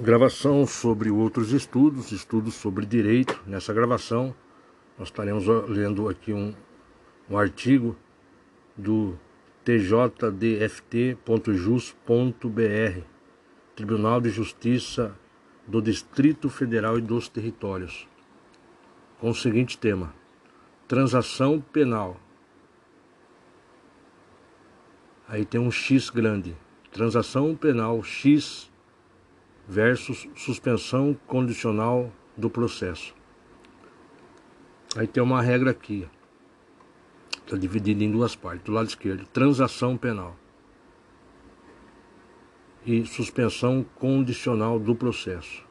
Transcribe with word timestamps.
gravação 0.00 0.64
sobre 0.66 1.10
outros 1.10 1.52
estudos, 1.52 2.12
estudos 2.12 2.54
sobre 2.54 2.86
direito. 2.86 3.42
Nessa 3.46 3.74
gravação, 3.74 4.34
nós 4.98 5.08
estaremos 5.08 5.46
lendo 5.68 6.08
aqui 6.08 6.32
um, 6.32 6.54
um 7.28 7.36
artigo 7.36 7.96
do 8.76 9.18
tjdft.jus.br, 9.64 11.10
Tribunal 13.74 14.20
de 14.20 14.30
Justiça 14.30 15.16
do 15.66 15.82
Distrito 15.82 16.48
Federal 16.48 16.96
e 16.98 17.02
dos 17.02 17.28
Territórios, 17.28 18.08
com 19.18 19.30
o 19.30 19.34
seguinte 19.34 19.76
tema: 19.76 20.14
Transação 20.86 21.60
penal. 21.60 22.20
Aí 25.26 25.44
tem 25.44 25.60
um 25.60 25.70
X 25.70 26.08
grande. 26.08 26.56
Transação 26.90 27.54
penal 27.54 28.02
X 28.02 28.67
versus 29.68 30.26
suspensão 30.34 31.14
condicional 31.26 32.10
do 32.36 32.48
processo. 32.48 33.14
Aí 34.96 35.06
tem 35.06 35.22
uma 35.22 35.42
regra 35.42 35.70
aqui. 35.70 36.08
Está 37.44 37.56
dividida 37.56 38.02
em 38.02 38.10
duas 38.10 38.34
partes. 38.34 38.64
Do 38.64 38.72
lado 38.72 38.88
esquerdo, 38.88 39.26
transação 39.26 39.96
penal 39.96 40.34
e 42.86 43.04
suspensão 43.04 43.84
condicional 43.96 44.78
do 44.78 44.94
processo. 44.94 45.66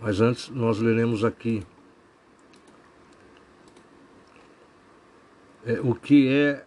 Mas 0.00 0.20
antes 0.20 0.48
nós 0.48 0.78
leremos 0.78 1.24
aqui 1.24 1.62
é, 5.64 5.80
o 5.80 5.94
que 5.94 6.28
é 6.28 6.64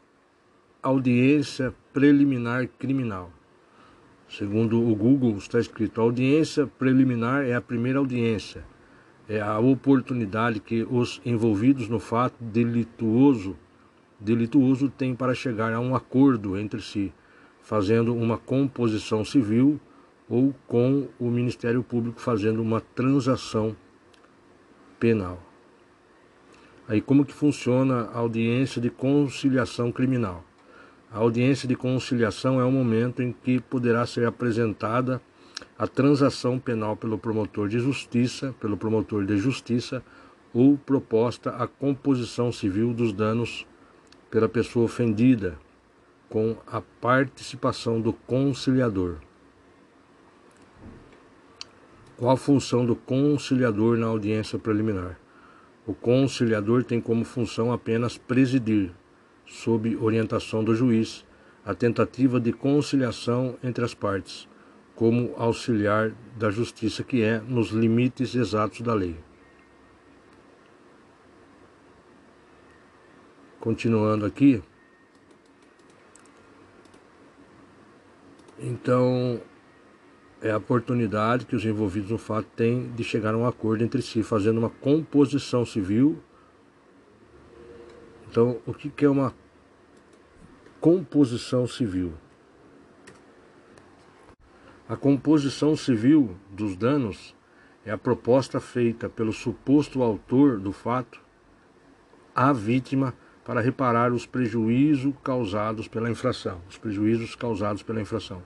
audiência 0.81 1.73
preliminar 1.91 2.67
criminal. 2.67 3.31
Segundo 4.37 4.85
o 4.85 4.93
Google, 4.93 5.37
está 5.37 5.61
escrito: 5.61 6.01
audiência 6.01 6.67
preliminar 6.67 7.45
é 7.45 7.53
a 7.53 7.61
primeira 7.61 7.99
audiência, 7.99 8.65
é 9.29 9.39
a 9.39 9.57
oportunidade 9.59 10.59
que 10.59 10.83
os 10.83 11.21
envolvidos 11.25 11.87
no 11.87 11.99
fato 12.01 12.35
delituoso, 12.43 13.55
delituoso 14.19 14.89
têm 14.89 15.15
para 15.15 15.33
chegar 15.33 15.71
a 15.71 15.79
um 15.79 15.95
acordo 15.95 16.57
entre 16.57 16.81
si, 16.81 17.13
fazendo 17.61 18.13
uma 18.13 18.37
composição 18.37 19.23
civil 19.23 19.79
ou 20.27 20.53
com 20.67 21.07
o 21.17 21.29
Ministério 21.31 21.81
Público 21.81 22.19
fazendo 22.19 22.61
uma 22.61 22.81
transação 22.81 23.73
penal. 24.99 25.41
Aí 26.89 26.99
como 26.99 27.23
que 27.23 27.33
funciona 27.33 28.09
a 28.13 28.17
audiência 28.17 28.81
de 28.81 28.89
conciliação 28.89 29.93
criminal? 29.93 30.43
A 31.11 31.19
audiência 31.19 31.67
de 31.67 31.75
conciliação 31.75 32.59
é 32.59 32.63
o 32.63 32.71
momento 32.71 33.21
em 33.21 33.31
que 33.31 33.59
poderá 33.59 34.05
ser 34.05 34.27
apresentada 34.27 35.21
a 35.77 35.87
transação 35.87 36.59
penal 36.59 36.97
pelo 36.97 37.17
promotor 37.17 37.69
de 37.69 37.79
justiça, 37.79 38.53
pelo 38.59 38.77
promotor 38.77 39.25
de 39.25 39.37
justiça, 39.37 40.03
ou 40.53 40.77
proposta 40.77 41.51
a 41.51 41.67
composição 41.67 42.51
civil 42.51 42.93
dos 42.93 43.11
danos 43.13 43.65
pela 44.29 44.49
pessoa 44.49 44.85
ofendida, 44.85 45.57
com 46.29 46.57
a 46.67 46.81
participação 46.81 48.01
do 48.01 48.11
conciliador. 48.11 49.17
Qual 52.17 52.31
a 52.31 52.37
função 52.37 52.85
do 52.85 52.95
conciliador 52.95 53.97
na 53.97 54.07
audiência 54.07 54.57
preliminar? 54.57 55.19
O 55.85 55.93
conciliador 55.93 56.83
tem 56.83 56.99
como 56.99 57.25
função 57.25 57.71
apenas 57.71 58.17
presidir, 58.17 58.91
sob 59.45 59.95
orientação 59.97 60.63
do 60.63 60.75
juiz, 60.75 61.25
a 61.63 61.73
tentativa 61.73 62.39
de 62.39 62.51
conciliação 62.51 63.57
entre 63.63 63.83
as 63.83 63.93
partes, 63.93 64.47
como 64.95 65.33
auxiliar 65.35 66.11
da 66.37 66.49
justiça 66.49 67.03
que 67.03 67.21
é, 67.21 67.39
nos 67.39 67.69
limites 67.69 68.35
exatos 68.35 68.81
da 68.81 68.93
lei. 68.93 69.15
Continuando 73.59 74.25
aqui. 74.25 74.61
Então, 78.59 79.41
é 80.41 80.51
a 80.51 80.57
oportunidade 80.57 81.45
que 81.45 81.55
os 81.55 81.65
envolvidos 81.65 82.11
no 82.11 82.17
fato 82.17 82.47
têm 82.55 82.91
de 82.91 83.03
chegar 83.03 83.33
a 83.33 83.37
um 83.37 83.47
acordo 83.47 83.83
entre 83.83 84.01
si, 84.01 84.21
fazendo 84.21 84.59
uma 84.59 84.69
composição 84.69 85.65
civil 85.65 86.21
então, 88.35 88.59
o 88.65 88.73
que 88.73 89.05
é 89.05 89.09
uma 89.09 89.33
composição 90.81 91.65
civil? 91.65 92.11
A 94.89 94.97
composição 94.97 95.73
civil 95.77 96.35
dos 96.51 96.75
danos 96.75 97.33
é 97.85 97.91
a 97.91 97.97
proposta 97.97 98.59
feita 98.59 99.07
pelo 99.07 99.31
suposto 99.31 100.03
autor 100.03 100.59
do 100.59 100.73
fato 100.73 101.21
à 102.35 102.51
vítima 102.51 103.13
para 103.45 103.61
reparar 103.61 104.11
os 104.11 104.25
prejuízos 104.25 105.13
causados 105.23 105.87
pela 105.87 106.11
infração, 106.11 106.59
os 106.69 106.77
prejuízos 106.77 107.37
causados 107.37 107.83
pela 107.83 108.01
infração. 108.01 108.43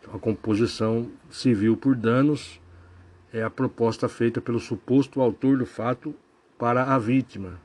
Então, 0.00 0.14
a 0.14 0.20
composição 0.20 1.10
civil 1.28 1.76
por 1.76 1.96
danos 1.96 2.60
é 3.32 3.42
a 3.42 3.50
proposta 3.50 4.08
feita 4.08 4.40
pelo 4.40 4.60
suposto 4.60 5.20
autor 5.20 5.58
do 5.58 5.66
fato 5.66 6.14
para 6.56 6.94
a 6.94 6.96
vítima, 6.96 7.58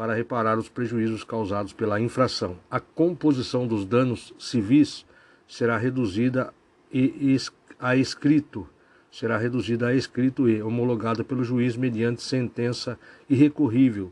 para 0.00 0.14
reparar 0.14 0.58
os 0.58 0.66
prejuízos 0.66 1.22
causados 1.22 1.74
pela 1.74 2.00
infração. 2.00 2.56
A 2.70 2.80
composição 2.80 3.66
dos 3.66 3.84
danos 3.84 4.32
civis 4.38 5.04
será 5.46 5.76
reduzida 5.76 6.54
e 6.90 7.36
a 7.78 7.94
escrito 7.96 8.66
será 9.12 9.36
reduzida 9.36 9.88
a 9.88 9.94
escrito 9.94 10.48
e 10.48 10.62
homologada 10.62 11.22
pelo 11.22 11.44
juiz 11.44 11.76
mediante 11.76 12.22
sentença 12.22 12.98
irrecorrível. 13.28 14.10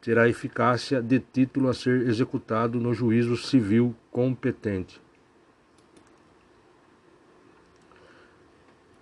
Terá 0.00 0.30
eficácia 0.30 1.02
de 1.02 1.20
título 1.20 1.68
a 1.68 1.74
ser 1.74 2.08
executado 2.08 2.80
no 2.80 2.94
juízo 2.94 3.36
civil 3.36 3.94
competente. 4.10 4.98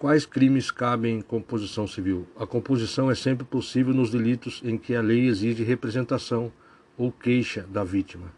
Quais 0.05 0.27
crimes 0.27 0.71
cabem 0.71 1.17
em 1.17 1.23
composição 1.23 1.87
civil? 1.87 2.27
A 2.37 2.47
composição 2.47 3.11
é 3.11 3.15
sempre 3.15 3.43
possível 3.43 3.95
nos 3.95 4.11
delitos 4.11 4.61
em 4.63 4.77
que 4.77 4.95
a 4.95 5.01
lei 5.01 5.29
exige 5.29 5.65
representação 5.65 6.53
ou 6.95 7.11
queixa 7.11 7.63
da 7.63 7.83
vítima. 7.83 8.31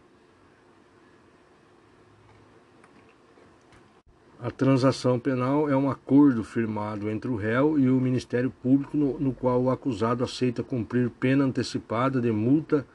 A 4.38 4.49
transação 4.49 5.19
penal 5.19 5.69
é 5.69 5.77
um 5.77 5.91
acordo 5.91 6.44
firmado 6.44 7.10
entre 7.10 7.28
o 7.28 7.34
réu 7.34 7.77
e 7.77 7.91
o 7.91 8.00
Ministério 8.00 8.53
Público, 8.62 8.97
no, 8.97 9.19
no, 9.19 9.34
qual 9.34 9.60
o 9.60 9.69
acusado 9.69 10.22
aceita 10.22 10.62
cumprir 10.62 11.10
pena 11.10 11.43
antecipada 11.43 12.21
de 12.21 12.31
multa 12.31 12.87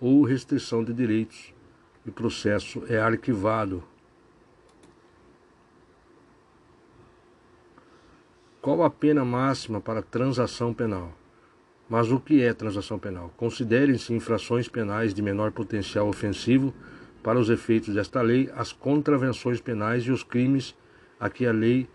ou 0.00 0.22
restrição 0.22 0.82
de 0.82 0.94
direitos. 0.94 1.52
E 2.06 2.08
o 2.08 2.12
processo 2.12 2.84
é 2.88 2.98
arquivado 2.98 3.84
Qual 8.64 8.82
a 8.82 8.88
pena 8.88 9.26
máxima 9.26 9.78
para 9.78 10.00
transação 10.00 10.72
penal? 10.72 11.12
Mas 11.86 12.10
o 12.10 12.18
que 12.18 12.40
é 12.40 12.54
transação 12.54 12.98
penal? 12.98 13.30
Considerem-se 13.36 14.14
infrações 14.14 14.70
penais 14.70 15.12
de 15.12 15.20
menor 15.20 15.52
potencial 15.52 16.08
ofensivo 16.08 16.72
para 17.22 17.38
os 17.38 17.50
efeitos 17.50 17.92
desta 17.94 18.22
lei 18.22 18.50
as 18.56 18.72
contravenções 18.72 19.60
penais 19.60 20.04
e 20.04 20.10
os 20.10 20.22
crimes 20.22 20.74
a 21.20 21.28
que 21.28 21.44
a 21.44 21.52
lei 21.52 21.86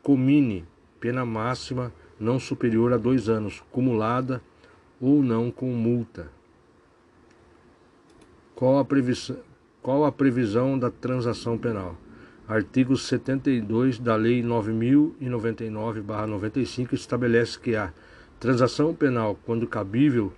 comine 0.00 0.64
pena 1.00 1.24
máxima 1.24 1.92
não 2.20 2.38
superior 2.38 2.92
a 2.92 2.96
dois 2.96 3.28
anos, 3.28 3.60
cumulada 3.72 4.40
ou 5.00 5.24
não 5.24 5.50
com 5.50 5.72
multa. 5.72 6.30
Qual 8.54 8.78
a 8.78 8.84
previsão, 8.84 9.38
qual 9.82 10.04
a 10.04 10.12
previsão 10.12 10.78
da 10.78 10.88
transação 10.88 11.58
penal? 11.58 11.96
Artigo 12.52 12.96
72 12.98 13.98
da 13.98 14.14
Lei 14.14 14.42
9099-95 14.42 16.92
estabelece 16.92 17.58
que 17.58 17.74
a 17.74 17.94
transação 18.38 18.94
penal, 18.94 19.38
quando 19.46 19.66
cabível, 19.66 20.30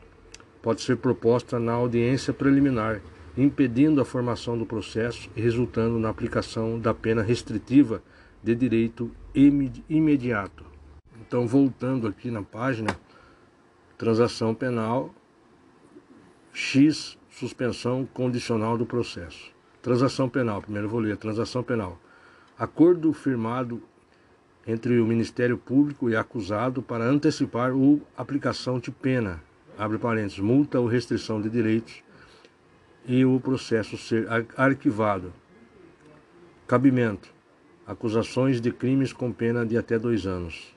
pode 0.62 0.82
ser 0.82 0.98
proposta 0.98 1.58
na 1.58 1.72
audiência 1.72 2.32
preliminar, 2.32 3.00
impedindo 3.36 4.00
a 4.00 4.04
formação 4.04 4.56
do 4.56 4.64
processo 4.64 5.28
e 5.34 5.40
resultando 5.40 5.98
na 5.98 6.08
aplicação 6.08 6.78
da 6.78 6.94
pena 6.94 7.20
restritiva 7.20 8.00
de 8.40 8.54
direito 8.54 9.10
imediato. 9.88 10.64
Então, 11.20 11.48
voltando 11.48 12.06
aqui 12.06 12.30
na 12.30 12.44
página, 12.44 12.96
transação 13.98 14.54
penal 14.54 15.12
X, 16.52 17.18
suspensão 17.28 18.06
condicional 18.06 18.78
do 18.78 18.86
processo. 18.86 19.52
Transação 19.82 20.28
penal, 20.28 20.62
primeiro 20.62 20.88
vou 20.88 21.00
ler, 21.00 21.16
transação 21.16 21.60
penal. 21.60 22.03
Acordo 22.56 23.12
firmado 23.12 23.82
entre 24.64 25.00
o 25.00 25.06
Ministério 25.06 25.58
Público 25.58 26.08
e 26.08 26.14
acusado 26.14 26.80
para 26.80 27.04
antecipar 27.04 27.74
ou 27.74 28.00
aplicação 28.16 28.78
de 28.78 28.92
pena, 28.92 29.42
abre 29.76 29.98
parênteses, 29.98 30.38
multa 30.38 30.78
ou 30.78 30.86
restrição 30.86 31.42
de 31.42 31.50
direitos, 31.50 32.00
e 33.06 33.24
o 33.24 33.40
processo 33.40 33.98
ser 33.98 34.28
arquivado. 34.56 35.32
Cabimento: 36.64 37.34
acusações 37.84 38.60
de 38.60 38.70
crimes 38.70 39.12
com 39.12 39.32
pena 39.32 39.66
de 39.66 39.76
até 39.76 39.98
dois 39.98 40.24
anos. 40.24 40.72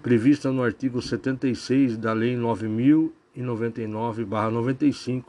Prevista 0.00 0.52
no 0.52 0.62
artigo 0.62 1.02
76 1.02 1.96
da 1.96 2.12
Lei 2.12 2.36
9099-95, 2.36 5.24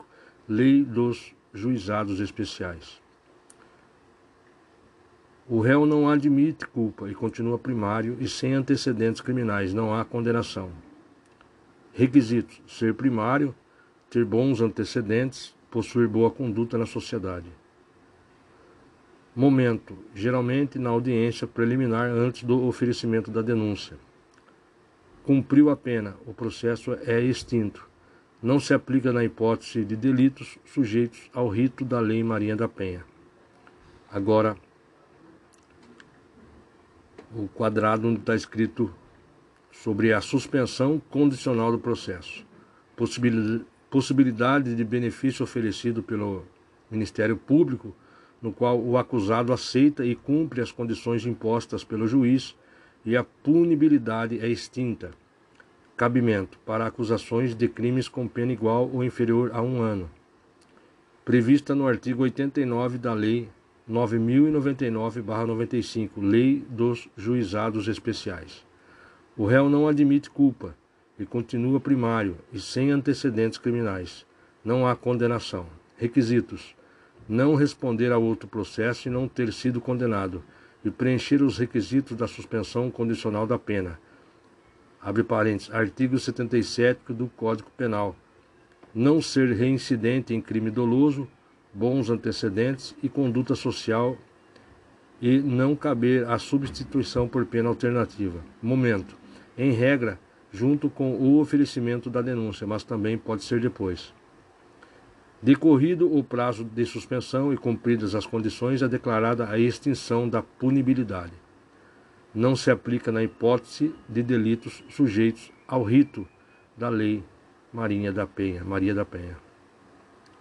Lei 0.48 0.84
dos 0.84 1.34
Juizados 1.52 2.20
Especiais. 2.20 3.04
O 5.48 5.60
réu 5.60 5.86
não 5.86 6.08
admite 6.08 6.66
culpa 6.66 7.08
e 7.08 7.14
continua 7.14 7.56
primário 7.56 8.16
e 8.18 8.28
sem 8.28 8.52
antecedentes 8.52 9.20
criminais, 9.20 9.72
não 9.72 9.94
há 9.94 10.04
condenação. 10.04 10.70
Requisitos: 11.92 12.60
ser 12.66 12.94
primário, 12.94 13.54
ter 14.10 14.24
bons 14.24 14.60
antecedentes, 14.60 15.54
possuir 15.70 16.08
boa 16.08 16.32
conduta 16.32 16.76
na 16.76 16.84
sociedade. 16.84 17.46
Momento: 19.36 19.96
geralmente 20.12 20.80
na 20.80 20.90
audiência 20.90 21.46
preliminar 21.46 22.10
antes 22.10 22.42
do 22.42 22.66
oferecimento 22.66 23.30
da 23.30 23.40
denúncia. 23.40 23.96
Cumpriu 25.22 25.70
a 25.70 25.76
pena, 25.76 26.16
o 26.26 26.34
processo 26.34 26.92
é 27.04 27.20
extinto. 27.20 27.88
Não 28.42 28.58
se 28.58 28.74
aplica 28.74 29.12
na 29.12 29.24
hipótese 29.24 29.84
de 29.84 29.94
delitos 29.94 30.58
sujeitos 30.64 31.30
ao 31.32 31.48
rito 31.48 31.84
da 31.84 32.00
Lei 32.00 32.22
Maria 32.24 32.56
da 32.56 32.68
Penha. 32.68 33.04
Agora, 34.10 34.56
o 37.36 37.48
quadrado 37.48 38.08
onde 38.08 38.20
está 38.20 38.34
escrito 38.34 38.90
sobre 39.70 40.12
a 40.12 40.22
suspensão 40.22 41.00
condicional 41.10 41.70
do 41.70 41.78
processo, 41.78 42.46
possibilidade 43.90 44.74
de 44.74 44.84
benefício 44.84 45.44
oferecido 45.44 46.02
pelo 46.02 46.44
Ministério 46.90 47.36
Público, 47.36 47.94
no 48.40 48.52
qual 48.52 48.80
o 48.80 48.96
acusado 48.96 49.52
aceita 49.52 50.04
e 50.04 50.14
cumpre 50.14 50.62
as 50.62 50.72
condições 50.72 51.26
impostas 51.26 51.84
pelo 51.84 52.06
juiz 52.06 52.56
e 53.04 53.16
a 53.16 53.22
punibilidade 53.22 54.38
é 54.40 54.48
extinta. 54.48 55.10
Cabimento 55.94 56.58
para 56.64 56.86
acusações 56.86 57.54
de 57.54 57.68
crimes 57.68 58.08
com 58.08 58.26
pena 58.26 58.52
igual 58.52 58.90
ou 58.90 59.04
inferior 59.04 59.50
a 59.52 59.60
um 59.60 59.80
ano, 59.80 60.10
prevista 61.24 61.74
no 61.74 61.86
artigo 61.86 62.22
89 62.22 62.98
da 62.98 63.12
Lei 63.12 63.48
9099-95, 63.90 66.10
Lei 66.16 66.64
dos 66.68 67.08
Juizados 67.16 67.88
Especiais. 67.88 68.64
O 69.36 69.46
réu 69.46 69.68
não 69.68 69.86
admite 69.86 70.30
culpa 70.30 70.74
e 71.18 71.24
continua 71.24 71.78
primário 71.78 72.36
e 72.52 72.58
sem 72.58 72.90
antecedentes 72.90 73.58
criminais. 73.58 74.26
Não 74.64 74.86
há 74.86 74.96
condenação. 74.96 75.66
Requisitos: 75.96 76.74
não 77.28 77.54
responder 77.54 78.12
a 78.12 78.18
outro 78.18 78.48
processo 78.48 79.08
e 79.08 79.10
não 79.10 79.28
ter 79.28 79.52
sido 79.52 79.80
condenado, 79.80 80.42
e 80.84 80.90
preencher 80.90 81.42
os 81.42 81.58
requisitos 81.58 82.16
da 82.16 82.26
suspensão 82.26 82.90
condicional 82.90 83.46
da 83.46 83.58
pena. 83.58 83.98
Abre 85.00 85.22
parênteses, 85.22 85.72
artigo 85.72 86.18
77 86.18 87.12
do 87.12 87.28
Código 87.28 87.70
Penal. 87.76 88.16
Não 88.94 89.20
ser 89.20 89.52
reincidente 89.52 90.34
em 90.34 90.40
crime 90.40 90.70
doloso 90.70 91.28
bons 91.76 92.08
antecedentes 92.08 92.96
e 93.02 93.08
conduta 93.08 93.54
social 93.54 94.16
e 95.20 95.38
não 95.38 95.76
caber 95.76 96.26
a 96.28 96.38
substituição 96.38 97.28
por 97.28 97.44
pena 97.44 97.68
alternativa. 97.68 98.40
Momento. 98.62 99.14
Em 99.58 99.72
regra, 99.72 100.18
junto 100.50 100.88
com 100.88 101.14
o 101.14 101.38
oferecimento 101.38 102.08
da 102.08 102.22
denúncia, 102.22 102.66
mas 102.66 102.82
também 102.82 103.18
pode 103.18 103.44
ser 103.44 103.60
depois. 103.60 104.14
Decorrido 105.42 106.14
o 106.16 106.24
prazo 106.24 106.64
de 106.64 106.84
suspensão 106.86 107.52
e 107.52 107.58
cumpridas 107.58 108.14
as 108.14 108.26
condições, 108.26 108.80
é 108.80 108.88
declarada 108.88 109.48
a 109.48 109.58
extinção 109.58 110.26
da 110.26 110.42
punibilidade. 110.42 111.34
Não 112.34 112.56
se 112.56 112.70
aplica 112.70 113.12
na 113.12 113.22
hipótese 113.22 113.94
de 114.08 114.22
delitos 114.22 114.82
sujeitos 114.88 115.52
ao 115.68 115.82
rito 115.82 116.26
da 116.76 116.88
Lei 116.88 117.22
Marinha 117.72 118.12
da 118.12 118.26
Penha, 118.26 118.64
Maria 118.64 118.94
da 118.94 119.04
Penha. 119.04 119.45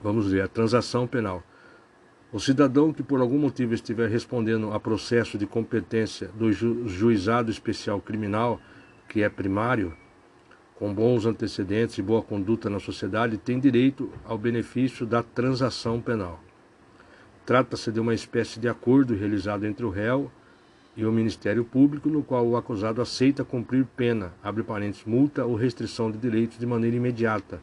Vamos 0.06 0.32
ver, 0.32 0.42
a 0.42 0.48
transação 0.48 1.08
penal. 1.08 1.42
O 2.32 2.40
cidadão 2.40 2.94
que 2.94 3.02
por 3.02 3.20
algum 3.22 3.40
motivo 3.40 3.74
estiver 3.74 4.08
respondendo 4.08 4.72
a 4.72 4.80
processo 4.80 5.36
de 5.36 5.48
competência 5.48 6.28
do 6.36 6.54
ju 6.54 6.88
juizado 6.88 7.50
especial 7.50 8.00
criminal, 8.00 8.62
que 9.10 9.24
é 9.24 9.30
primário, 9.30 9.98
com 10.76 10.94
bons 10.94 11.26
antecedentes 11.26 11.98
e 11.98 12.04
boa 12.04 12.22
conduta 12.22 12.70
na 12.70 12.80
sociedade, 12.80 13.40
tem 13.40 13.60
direito 13.60 14.12
ao 14.24 14.38
benefício 14.38 15.08
da 15.08 15.24
transação 15.24 16.00
penal. 16.00 16.40
Trata-se 17.44 17.92
de 17.92 18.00
uma 18.00 18.14
espécie 18.14 18.60
de 18.60 18.70
acordo 18.70 19.16
realizado 19.16 19.66
entre 19.66 19.84
o 19.84 19.90
réu 19.90 20.30
e 20.96 21.04
o 21.04 21.12
Ministério 21.12 21.66
Público, 21.66 22.10
no 22.10 22.22
qual 22.22 22.46
o 22.46 22.56
acusado 22.56 23.02
aceita 23.02 23.44
cumprir 23.44 23.88
pena, 23.98 24.34
abre 24.44 24.62
parênteses, 24.62 25.04
multa 25.04 25.46
ou 25.46 25.56
restrição 25.56 26.12
de 26.12 26.20
direitos 26.20 26.60
de 26.60 26.66
maneira 26.68 26.96
imediata 26.96 27.60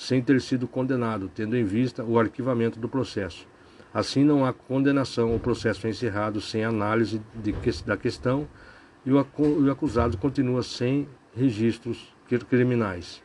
sem 0.00 0.22
ter 0.22 0.40
sido 0.40 0.66
condenado, 0.66 1.30
tendo 1.34 1.54
em 1.54 1.62
vista 1.62 2.02
o 2.02 2.18
arquivamento 2.18 2.80
do 2.80 2.88
processo. 2.88 3.46
Assim, 3.92 4.24
não 4.24 4.46
há 4.46 4.52
condenação, 4.52 5.36
o 5.36 5.38
processo 5.38 5.86
é 5.86 5.90
encerrado 5.90 6.40
sem 6.40 6.64
análise 6.64 7.20
de, 7.34 7.54
da 7.84 7.98
questão 7.98 8.48
e 9.04 9.12
o 9.12 9.18
acusado 9.70 10.16
continua 10.16 10.62
sem 10.62 11.06
registros 11.36 12.14
criminais. 12.48 13.22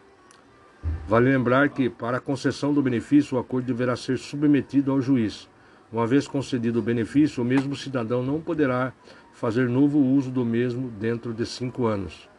Vale 1.08 1.32
lembrar 1.32 1.70
que, 1.70 1.90
para 1.90 2.18
a 2.18 2.22
concessão 2.22 2.74
do 2.74 2.84
benefício, 2.84 3.38
o 3.38 3.40
acordo 3.40 3.68
deverá 3.68 3.96
ser 3.96 4.18
submetido 4.18 4.92
ao 4.92 5.00
juiz. 5.00 5.50
Uma 5.94 6.06
vez 6.06 6.28
concedido 6.28 6.80
o 6.80 6.84
benefício, 6.84 7.42
o 7.42 7.46
mesmo 7.46 7.74
cidadão 7.74 8.22
não 8.22 8.42
poderá 8.42 8.92
fazer 9.32 9.70
novo 9.70 9.98
uso 9.98 10.30
do 10.30 10.44
mesmo 10.44 10.90
dentro 10.90 11.34
de 11.34 11.46
cinco 11.46 11.86
anos. 11.86 12.35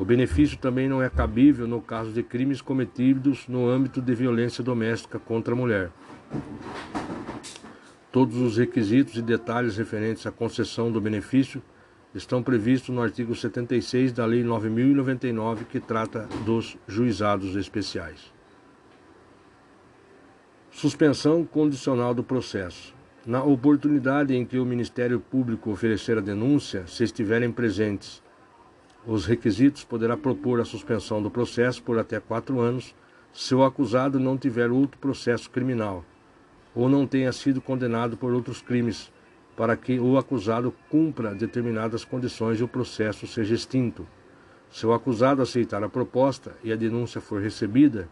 O 0.00 0.04
benefício 0.06 0.56
também 0.56 0.88
não 0.88 1.02
é 1.02 1.10
cabível 1.10 1.68
no 1.68 1.78
caso 1.78 2.10
de 2.10 2.22
crimes 2.22 2.62
cometidos 2.62 3.46
no 3.46 3.68
âmbito 3.68 4.00
de 4.00 4.14
violência 4.14 4.64
doméstica 4.64 5.18
contra 5.18 5.52
a 5.52 5.56
mulher. 5.56 5.90
Todos 8.10 8.38
os 8.38 8.56
requisitos 8.56 9.16
e 9.16 9.20
detalhes 9.20 9.76
referentes 9.76 10.26
à 10.26 10.30
concessão 10.30 10.90
do 10.90 11.02
benefício 11.02 11.62
estão 12.14 12.42
previstos 12.42 12.94
no 12.94 13.02
artigo 13.02 13.34
76 13.34 14.10
da 14.14 14.24
Lei 14.24 14.42
9099, 14.42 15.66
que 15.66 15.78
trata 15.78 16.26
dos 16.46 16.78
juizados 16.88 17.54
especiais. 17.54 18.32
Suspensão 20.70 21.44
condicional 21.44 22.14
do 22.14 22.24
processo. 22.24 22.94
Na 23.26 23.44
oportunidade 23.44 24.34
em 24.34 24.46
que 24.46 24.58
o 24.58 24.64
Ministério 24.64 25.20
Público 25.20 25.70
oferecer 25.70 26.16
a 26.16 26.22
denúncia, 26.22 26.86
se 26.86 27.04
estiverem 27.04 27.52
presentes 27.52 28.22
os 29.06 29.26
requisitos, 29.26 29.84
poderá 29.84 30.16
propor 30.16 30.60
a 30.60 30.64
suspensão 30.64 31.22
do 31.22 31.30
processo 31.30 31.82
por 31.82 31.98
até 31.98 32.20
quatro 32.20 32.60
anos 32.60 32.94
se 33.32 33.54
o 33.54 33.64
acusado 33.64 34.18
não 34.18 34.36
tiver 34.36 34.70
outro 34.70 34.98
processo 34.98 35.50
criminal 35.50 36.04
ou 36.74 36.88
não 36.88 37.06
tenha 37.06 37.32
sido 37.32 37.60
condenado 37.60 38.16
por 38.16 38.32
outros 38.32 38.62
crimes, 38.62 39.12
para 39.56 39.76
que 39.76 39.98
o 39.98 40.16
acusado 40.16 40.72
cumpra 40.88 41.34
determinadas 41.34 42.04
condições 42.04 42.60
e 42.60 42.62
o 42.62 42.68
processo 42.68 43.26
seja 43.26 43.54
extinto. 43.54 44.06
Se 44.70 44.86
o 44.86 44.92
acusado 44.92 45.42
aceitar 45.42 45.82
a 45.82 45.88
proposta 45.88 46.54
e 46.62 46.72
a 46.72 46.76
denúncia 46.76 47.20
for 47.20 47.42
recebida, 47.42 48.08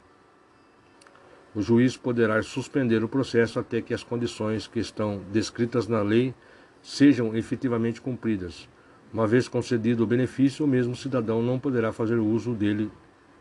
o 1.55 1.63
juiz 1.63 1.97
poderá 1.97 2.43
suspender 2.43 3.03
o 3.03 3.09
processo 3.09 3.59
até 3.59 3.81
que 3.81 3.95
as 3.95 4.03
condições 4.03 4.67
que 4.67 4.81
estão 4.81 5.23
descritas 5.33 5.87
na 5.87 6.03
lei 6.03 6.35
sejam 6.83 7.35
efetivamente 7.35 8.01
cumpridas. 8.01 8.69
Uma 9.13 9.27
vez 9.27 9.49
concedido 9.49 10.05
o 10.05 10.07
benefício, 10.07 10.65
o 10.67 10.69
mesmo 10.69 10.95
cidadão 10.95 11.43
não 11.43 11.59
poderá 11.59 11.93
fazer 11.93 12.17
uso 12.17 12.53
dele 12.53 12.91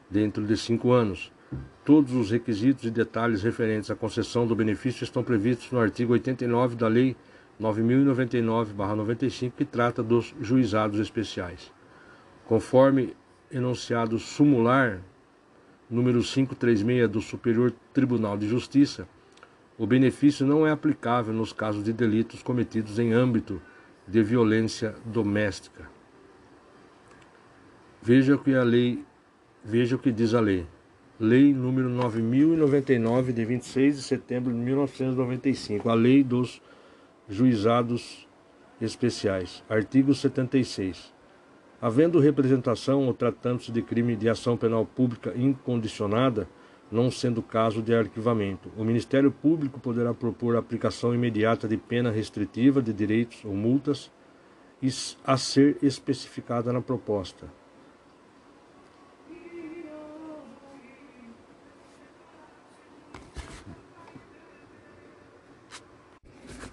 dentro 0.10 0.46
de 0.46 0.56
cinco 0.56 0.94
anos. 0.94 1.32
Todos 1.84 2.14
os 2.14 2.32
requisitos 2.32 2.86
e 2.86 2.92
detalhes 2.92 3.44
referentes 3.44 3.92
à 3.92 3.96
concessão 3.96 4.48
do 4.48 4.56
benefício 4.56 5.04
estão 5.04 5.24
previstos 5.24 5.70
no 5.72 5.80
artigo 5.80 6.14
89 6.14 6.78
da 6.78 6.88
Lei 6.88 7.18
9099-95, 7.62 9.52
que 9.58 9.66
trata 9.66 10.02
dos 10.02 10.34
juizados 10.42 11.00
especiais. 11.00 11.72
Conforme 12.46 13.14
enunciado 13.52 14.18
sumular 14.20 15.02
número 15.90 16.22
536 16.22 17.10
do 17.10 17.20
Superior 17.20 17.74
Tribunal 17.94 18.38
de 18.38 18.48
Justiça, 18.48 19.08
o 19.78 19.86
benefício 19.86 20.46
não 20.46 20.66
é 20.66 20.72
aplicável 20.72 21.34
nos 21.34 21.52
casos 21.52 21.84
de 21.84 21.92
delitos 21.92 22.42
cometidos 22.42 23.00
em 23.00 23.12
âmbito 23.12 23.62
de 24.08 24.24
violência 24.24 24.96
doméstica. 25.06 25.90
Veja 28.02 28.36
o 28.36 28.40
que 28.40 28.56
a 28.56 28.64
lei, 28.64 29.04
veja 29.64 29.96
o 29.96 30.00
que 30.00 30.12
diz 30.12 30.34
a 30.34 30.40
lei. 30.40 30.66
Lei 31.20 31.54
número 31.54 31.90
9099 31.90 33.34
de 33.34 33.44
26 33.44 33.96
de 33.98 34.02
setembro 34.04 34.54
de 34.54 34.60
1995, 34.60 35.90
a 35.90 35.96
Lei 35.96 36.24
dos 36.24 36.62
Juizados 37.28 38.28
Especiais. 38.80 39.64
Artigo 39.68 40.14
76. 40.14 41.12
Havendo 41.82 42.20
representação 42.20 43.06
ou 43.08 43.14
tratando-se 43.14 43.72
de 43.72 43.82
crime 43.82 44.16
de 44.16 44.30
ação 44.30 44.56
penal 44.56 44.86
pública 44.86 45.34
incondicionada, 45.36 46.48
não 46.92 47.12
sendo 47.12 47.42
caso 47.42 47.82
de 47.82 47.94
arquivamento. 47.94 48.72
O 48.78 48.84
Ministério 48.84 49.32
Público 49.32 49.80
poderá 49.80 50.14
propor 50.14 50.56
a 50.56 50.60
aplicação 50.60 51.14
imediata 51.14 51.68
de 51.68 51.78
pena 51.78 52.12
restritiva 52.12 52.82
de 52.82 52.94
direitos 52.94 53.44
ou 53.44 53.54
multas 53.54 54.12
a 55.26 55.38
ser 55.38 55.78
especificada 55.82 56.72
na 56.72 56.82
proposta. 56.82 57.48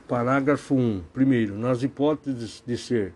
Parágrafo 0.06 0.74
1. 0.74 1.02
Primeiro, 1.12 1.56
nas 1.56 1.82
hipóteses 1.82 2.62
de 2.64 2.76
ser 2.76 3.14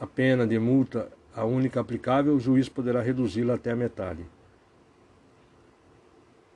a 0.00 0.06
pena 0.06 0.46
de 0.46 0.58
multa 0.58 1.12
a 1.36 1.44
única 1.44 1.80
aplicável, 1.80 2.34
o 2.34 2.40
juiz 2.40 2.68
poderá 2.68 3.02
reduzi-la 3.02 3.54
até 3.54 3.72
a 3.72 3.76
metade. 3.76 4.24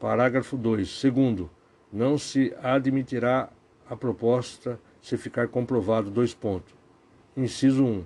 Parágrafo 0.00 0.56
2. 0.56 0.88
Segundo, 0.88 1.50
não 1.92 2.16
se 2.16 2.54
admitirá 2.62 3.50
a 3.90 3.96
proposta 3.96 4.78
se 5.02 5.16
ficar 5.16 5.48
comprovado 5.48 6.08
dois 6.10 6.32
pontos. 6.32 6.72
Inciso 7.36 7.84
1. 7.84 8.04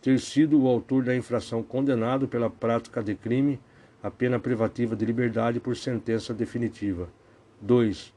Ter 0.00 0.20
sido 0.20 0.60
o 0.60 0.68
autor 0.68 1.04
da 1.04 1.16
infração 1.16 1.62
condenado 1.62 2.28
pela 2.28 2.48
prática 2.48 3.02
de 3.02 3.14
crime 3.14 3.58
a 4.02 4.10
pena 4.10 4.38
privativa 4.38 4.94
de 4.94 5.04
liberdade 5.04 5.58
por 5.58 5.76
sentença 5.76 6.32
definitiva. 6.32 7.08
2. 7.60 8.12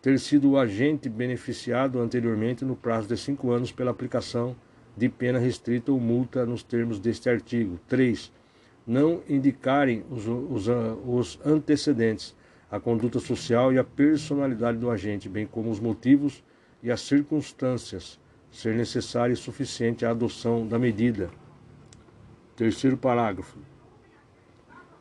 Ter 0.00 0.18
sido 0.18 0.50
o 0.50 0.58
agente 0.58 1.08
beneficiado 1.08 2.00
anteriormente 2.00 2.64
no 2.64 2.74
prazo 2.74 3.08
de 3.08 3.16
cinco 3.16 3.50
anos 3.50 3.70
pela 3.70 3.90
aplicação 3.90 4.56
de 4.96 5.08
pena 5.08 5.38
restrita 5.38 5.92
ou 5.92 6.00
multa 6.00 6.44
nos 6.44 6.62
termos 6.64 6.98
deste 6.98 7.28
artigo. 7.28 7.78
3. 7.88 8.32
Não 8.86 9.22
indicarem 9.28 10.04
os, 10.10 10.26
os, 10.26 10.68
os 11.06 11.40
antecedentes 11.44 12.36
a 12.70 12.78
conduta 12.78 13.18
social 13.18 13.72
e 13.72 13.78
a 13.78 13.84
personalidade 13.84 14.78
do 14.78 14.90
agente, 14.90 15.28
bem 15.28 15.46
como 15.46 15.70
os 15.70 15.80
motivos 15.80 16.44
e 16.82 16.90
as 16.90 17.00
circunstâncias, 17.00 18.20
ser 18.50 18.74
necessária 18.74 19.32
e 19.32 19.36
suficiente 19.36 20.04
a 20.04 20.10
adoção 20.10 20.66
da 20.66 20.78
medida. 20.78 21.30
Terceiro 22.56 22.96
parágrafo. 22.96 23.58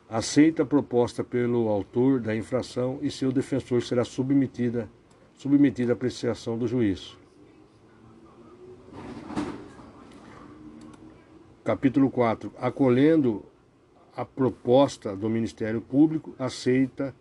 Aceita 0.10 0.64
a 0.64 0.66
proposta 0.66 1.24
pelo 1.24 1.68
autor 1.68 2.22
da 2.22 2.36
infração 2.36 3.00
e 3.02 3.12
seu 3.12 3.32
defensor 3.32 3.82
será 3.82 4.06
submetida, 4.06 4.90
submetida 5.36 5.92
à 5.92 5.96
apreciação 5.96 6.58
do 6.58 6.68
juiz. 6.68 7.18
Capítulo 11.66 12.10
4. 12.10 12.54
Acolhendo 12.58 13.44
a 14.16 14.24
proposta 14.24 15.14
do 15.14 15.30
Ministério 15.30 15.82
Público, 15.82 16.34
aceita 16.40 17.14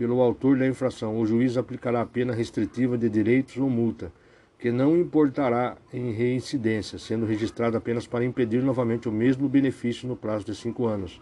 pelo 0.00 0.22
autor 0.22 0.56
da 0.56 0.66
infração, 0.66 1.20
o 1.20 1.26
juiz 1.26 1.58
aplicará 1.58 2.00
a 2.00 2.06
pena 2.06 2.32
restritiva 2.32 2.96
de 2.96 3.06
direitos 3.10 3.58
ou 3.58 3.68
multa, 3.68 4.10
que 4.58 4.72
não 4.72 4.96
importará 4.96 5.76
em 5.92 6.10
reincidência, 6.10 6.98
sendo 6.98 7.26
registrada 7.26 7.76
apenas 7.76 8.06
para 8.06 8.24
impedir 8.24 8.62
novamente 8.62 9.10
o 9.10 9.12
mesmo 9.12 9.46
benefício 9.46 10.08
no 10.08 10.16
prazo 10.16 10.46
de 10.46 10.54
cinco 10.54 10.86
anos. 10.86 11.20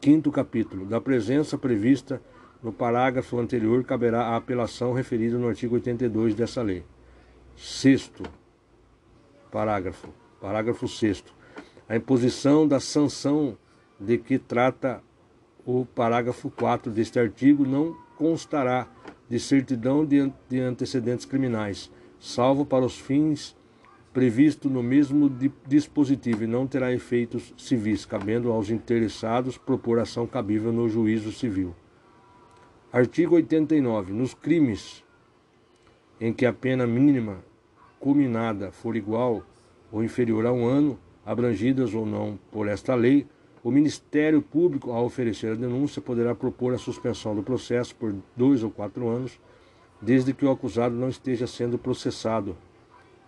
Quinto 0.00 0.32
capítulo. 0.32 0.86
Da 0.86 0.98
presença 1.02 1.58
prevista 1.58 2.18
no 2.62 2.72
parágrafo 2.72 3.38
anterior, 3.38 3.84
caberá 3.84 4.28
a 4.28 4.36
apelação 4.36 4.94
referida 4.94 5.36
no 5.36 5.48
artigo 5.48 5.74
82 5.74 6.34
dessa 6.34 6.62
lei. 6.62 6.82
Sexto 7.58 8.22
parágrafo. 9.52 10.08
Parágrafo 10.40 10.88
sexto. 10.88 11.34
A 11.86 11.94
imposição 11.94 12.66
da 12.66 12.80
sanção 12.80 13.58
de 14.00 14.16
que 14.16 14.38
trata 14.38 15.02
o 15.78 15.86
parágrafo 15.86 16.50
4 16.50 16.90
deste 16.90 17.18
artigo 17.18 17.64
não 17.64 17.96
constará 18.16 18.88
de 19.28 19.38
certidão 19.38 20.04
de, 20.04 20.60
antecedentes 20.60 21.24
criminais, 21.24 21.90
salvo 22.18 22.66
para 22.66 22.84
os 22.84 22.98
fins 22.98 23.56
previstos 24.12 24.70
no 24.70 24.82
mesmo 24.82 25.30
dispositivo 25.66 26.42
e 26.42 26.46
não 26.48 26.66
terá 26.66 26.92
efeitos 26.92 27.54
civis, 27.56 28.04
cabendo 28.04 28.50
aos 28.50 28.68
interessados 28.68 29.56
propor 29.56 30.00
ação 30.00 30.26
cabível 30.26 30.72
no 30.72 30.88
juízo 30.88 31.30
civil. 31.30 31.74
Artigo 32.92 33.36
89. 33.36 34.12
Nos 34.12 34.34
crimes 34.34 35.04
em 36.20 36.32
que 36.32 36.44
a 36.44 36.52
pena 36.52 36.88
mínima 36.88 37.38
culminada 38.00 38.72
for 38.72 38.96
igual 38.96 39.44
ou 39.92 40.02
inferior 40.02 40.44
a 40.44 40.52
um 40.52 40.66
ano, 40.66 40.98
abrangidas 41.24 41.94
ou 41.94 42.04
não 42.04 42.36
por 42.50 42.66
esta 42.66 42.96
lei, 42.96 43.28
o 43.62 43.70
Ministério 43.70 44.40
Público, 44.40 44.90
ao 44.90 45.04
oferecer 45.04 45.52
a 45.52 45.54
denúncia, 45.54 46.00
poderá 46.00 46.34
propor 46.34 46.72
a 46.72 46.78
suspensão 46.78 47.34
do 47.34 47.42
processo 47.42 47.94
por 47.94 48.14
dois 48.34 48.62
ou 48.62 48.70
quatro 48.70 49.08
anos, 49.08 49.38
desde 50.00 50.32
que 50.32 50.46
o 50.46 50.50
acusado 50.50 50.94
não 50.94 51.10
esteja 51.10 51.46
sendo 51.46 51.78
processado 51.78 52.56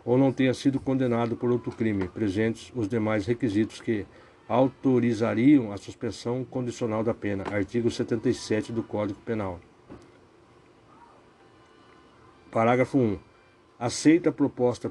ou 0.05 0.17
não 0.17 0.33
tenha 0.33 0.55
sido 0.55 0.81
condenado 0.81 1.37
por 1.37 1.51
outro 1.51 1.71
crime, 1.71 2.09
presentes 2.09 2.73
os 2.75 2.89
demais 2.89 3.27
requisitos 3.27 3.81
que 3.81 4.07
autorizariam 4.49 5.71
a 5.71 5.77
suspensão 5.77 6.45
condicional 6.45 7.05
da 7.05 7.15
pena. 7.15 7.45
Artigo 7.51 7.91
77 7.91 8.73
do 8.73 8.83
Código 8.83 9.21
Penal. 9.21 9.61
Parágrafo 12.51 12.99
1. 12.99 13.19
Aceita 13.79 14.31
a 14.31 14.33
proposta 14.33 14.91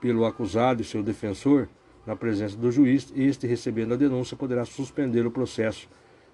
pelo 0.00 0.24
acusado 0.24 0.82
e 0.82 0.84
seu 0.84 1.02
defensor 1.02 1.68
na 2.06 2.16
presença 2.16 2.56
do 2.56 2.70
juiz, 2.70 3.12
este, 3.16 3.46
recebendo 3.46 3.94
a 3.94 3.96
denúncia, 3.96 4.36
poderá 4.36 4.64
suspender 4.64 5.24
o 5.24 5.30
processo, 5.30 5.88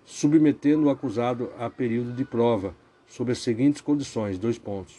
submetendo 0.04 0.86
o 0.86 0.90
acusado 0.90 1.50
a 1.58 1.68
período 1.68 2.12
de 2.12 2.24
prova, 2.24 2.74
sob 3.06 3.32
as 3.32 3.38
seguintes 3.38 3.80
condições: 3.80 4.38
dois 4.38 4.58
pontos. 4.58 4.96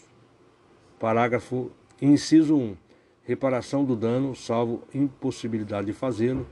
Parágrafo 0.99 1.71
inciso 2.01 2.55
1. 2.55 2.75
Reparação 3.23 3.85
do 3.85 3.95
dano, 3.95 4.35
salvo 4.35 4.81
impossibilidade 4.93 5.87
de 5.87 5.93
fazê-lo. 5.93 6.47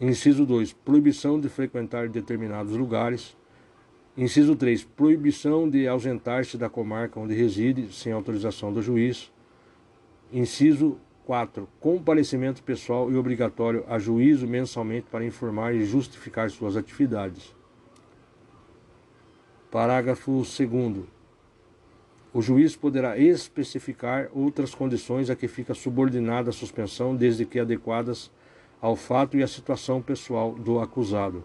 Inciso 0.00 0.44
2. 0.44 0.72
Proibição 0.72 1.40
de 1.40 1.48
frequentar 1.48 2.08
determinados 2.08 2.76
lugares. 2.76 3.36
Inciso 4.16 4.54
3. 4.54 4.84
Proibição 4.84 5.68
de 5.68 5.88
ausentar-se 5.88 6.58
da 6.58 6.68
comarca 6.68 7.18
onde 7.18 7.34
reside, 7.34 7.92
sem 7.92 8.12
autorização 8.12 8.72
do 8.72 8.82
juiz. 8.82 9.32
Inciso 10.32 10.98
4. 11.24 11.66
Comparecimento 11.80 12.62
pessoal 12.62 13.10
e 13.10 13.16
obrigatório 13.16 13.84
a 13.88 13.98
juízo 13.98 14.46
mensalmente 14.46 15.06
para 15.10 15.24
informar 15.24 15.74
e 15.74 15.84
justificar 15.84 16.50
suas 16.50 16.76
atividades. 16.76 17.54
Parágrafo 19.70 20.30
2. 20.30 21.04
O 22.32 22.42
juiz 22.42 22.76
poderá 22.76 23.16
especificar 23.16 24.28
outras 24.32 24.74
condições 24.74 25.30
a 25.30 25.36
que 25.36 25.48
fica 25.48 25.72
subordinada 25.72 26.50
a 26.50 26.52
suspensão, 26.52 27.16
desde 27.16 27.46
que 27.46 27.58
adequadas 27.58 28.30
ao 28.80 28.96
fato 28.96 29.36
e 29.36 29.42
à 29.42 29.48
situação 29.48 30.02
pessoal 30.02 30.52
do 30.52 30.78
acusado. 30.78 31.44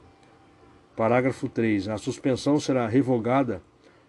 Parágrafo 0.95 1.47
3. 1.47 1.87
A 1.87 1.97
suspensão 1.97 2.59
será 2.59 2.87
revogada 2.87 3.61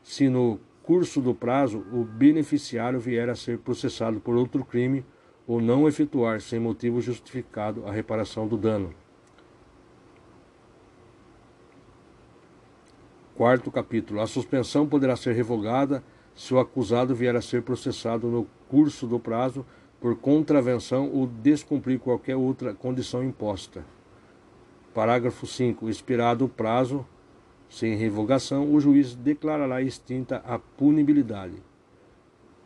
se 0.02 0.28
no 0.28 0.58
curso 0.82 1.20
do 1.20 1.34
prazo 1.34 1.84
o 1.92 2.02
beneficiário 2.02 2.98
vier 2.98 3.28
a 3.28 3.36
ser 3.36 3.58
processado 3.58 4.18
por 4.18 4.34
outro 4.34 4.64
crime 4.64 5.04
ou 5.46 5.60
não 5.60 5.88
efetuar 5.88 6.40
sem 6.40 6.60
motivo 6.60 7.00
justificado 7.00 7.86
a 7.86 7.90
reparação 7.90 8.46
do 8.46 8.56
dano. 8.56 8.94
Quarto 13.34 13.70
capítulo. 13.70 14.20
A 14.20 14.26
suspensão 14.26 14.86
poderá 14.86 15.16
ser 15.16 15.34
revogada 15.34 16.04
se 16.34 16.52
o 16.52 16.58
acusado 16.58 17.14
vier 17.14 17.34
a 17.34 17.40
ser 17.40 17.62
processado 17.62 18.28
no 18.28 18.46
curso 18.68 19.06
do 19.06 19.18
prazo 19.18 19.64
por 20.00 20.16
contravenção 20.16 21.10
ou 21.12 21.26
descumprir 21.26 21.98
qualquer 21.98 22.36
outra 22.36 22.72
condição 22.72 23.22
imposta. 23.22 23.84
Parágrafo 24.94 25.46
5. 25.46 25.88
Expirado 25.88 26.44
o 26.44 26.48
prazo, 26.48 27.06
sem 27.68 27.94
revogação, 27.94 28.74
o 28.74 28.80
juiz 28.80 29.14
declarará 29.14 29.80
extinta 29.80 30.42
a 30.46 30.58
punibilidade. 30.58 31.62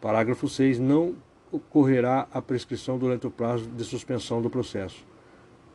Parágrafo 0.00 0.48
6. 0.48 0.78
Não 0.78 1.14
ocorrerá 1.54 2.26
a 2.32 2.42
prescrição 2.42 2.99
durante 2.99 3.26
o 3.26 3.30
prazo 3.30 3.68
de 3.70 3.84
suspensão 3.84 4.42
do 4.42 4.50
processo. 4.50 5.06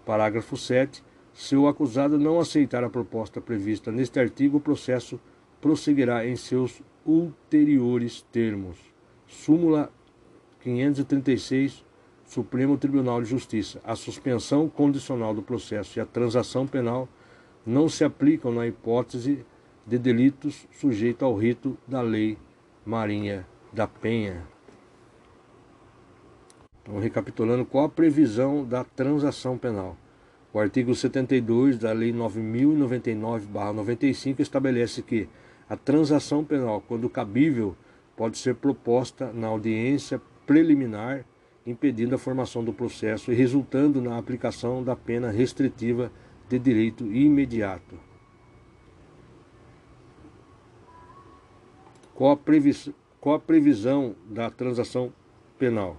Parágrafo 0.05 0.57
7. 0.57 1.03
Se 1.33 1.55
o 1.55 1.67
acusado 1.67 2.19
não 2.19 2.39
aceitar 2.39 2.83
a 2.83 2.89
proposta 2.89 3.39
prevista 3.39 3.91
neste 3.91 4.19
artigo, 4.19 4.57
o 4.57 4.62
processo 4.62 5.19
prosseguirá 5.62 6.25
em 6.25 6.36
seus 6.36 6.81
ulteriores 7.05 8.21
termos. 8.31 8.77
Súmula 9.25 9.91
536, 10.62 11.86
Supremo 12.25 12.77
Tribunal 12.77 13.21
de 13.21 13.29
Justiça. 13.29 13.79
A 13.83 13.95
suspensão 13.95 14.67
condicional 14.67 15.33
do 15.33 15.41
processo 15.41 15.98
e 15.98 16.01
a 16.01 16.05
transação 16.05 16.67
penal 16.67 17.07
não 17.65 17.88
se 17.88 18.03
aplicam 18.03 18.51
na 18.51 18.67
hipótese 18.67 19.45
de 19.86 19.98
delitos 19.98 20.67
sujeitos 20.71 21.24
ao 21.24 21.36
rito 21.36 21.77
da 21.88 22.01
Lei 22.01 22.38
Marinha 22.86 23.48
da 23.71 23.88
Penha. 23.88 24.58
Então, 26.89 27.00
recapitulando, 27.00 27.65
qual 27.65 27.86
a 27.86 27.89
previsão 27.89 28.65
da 28.65 28.84
transação 28.84 29.60
penal? 29.60 29.96
O 30.51 30.58
artigo 30.58 30.96
72 30.96 31.77
da 31.77 31.91
Lei 31.91 32.12
9099-95 32.12 34.39
estabelece 34.39 35.03
que 35.03 35.29
a 35.69 35.77
transação 35.77 36.43
penal, 36.43 36.84
quando 36.88 37.08
cabível, 37.08 37.75
pode 38.17 38.39
ser 38.39 38.55
proposta 38.55 39.31
na 39.31 39.46
audiência 39.46 40.19
preliminar, 40.48 41.24
impedindo 41.63 42.15
a 42.15 42.17
formação 42.17 42.63
do 42.63 42.74
processo 42.74 43.31
e 43.31 43.36
resultando 43.36 44.01
na 44.01 44.17
aplicação 44.17 44.84
da 44.84 44.96
pena 44.96 45.29
restritiva 45.29 46.12
de 46.50 46.58
direito 46.58 47.05
imediato. 47.05 48.00
Qual 52.15 52.31
a, 52.31 52.38
previs... 52.38 52.89
Qual 53.22 53.36
a 53.36 53.39
previsão 53.39 54.15
da 54.27 54.50
transação 54.50 55.13
penal? 55.60 55.96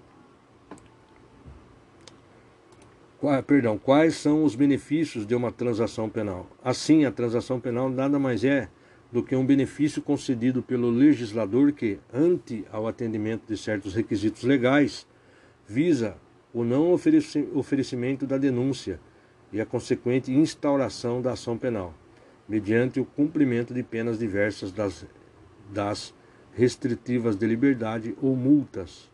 Perdão, 3.46 3.76
quais 3.76 4.14
são 4.14 4.44
os 4.44 4.54
benefícios 4.54 5.26
de 5.26 5.34
uma 5.34 5.52
transação 5.52 6.08
penal? 6.08 6.46
Assim, 6.64 7.04
a 7.04 7.12
transação 7.12 7.60
penal 7.60 7.90
nada 7.90 8.18
mais 8.18 8.44
é 8.44 8.66
do 9.12 9.22
que 9.22 9.36
um 9.36 9.44
benefício 9.44 10.00
concedido 10.00 10.62
pelo 10.62 10.88
legislador 10.88 11.70
que, 11.72 11.98
ante 12.14 12.64
ao 12.72 12.88
atendimento 12.88 13.42
de 13.46 13.58
certos 13.58 13.94
requisitos 13.94 14.42
legais, 14.42 15.06
visa 15.68 16.16
o 16.54 16.64
não 16.64 16.94
oferecimento 17.54 18.26
da 18.26 18.38
denúncia 18.38 18.98
e 19.52 19.60
a 19.60 19.66
consequente 19.66 20.32
instauração 20.32 21.20
da 21.20 21.32
ação 21.32 21.58
penal, 21.58 21.92
mediante 22.48 23.00
o 23.00 23.04
cumprimento 23.04 23.74
de 23.74 23.82
penas 23.82 24.18
diversas 24.18 24.72
das, 24.72 25.04
das 25.70 26.14
restritivas 26.54 27.36
de 27.36 27.46
liberdade 27.46 28.16
ou 28.22 28.34
multas 28.34 29.10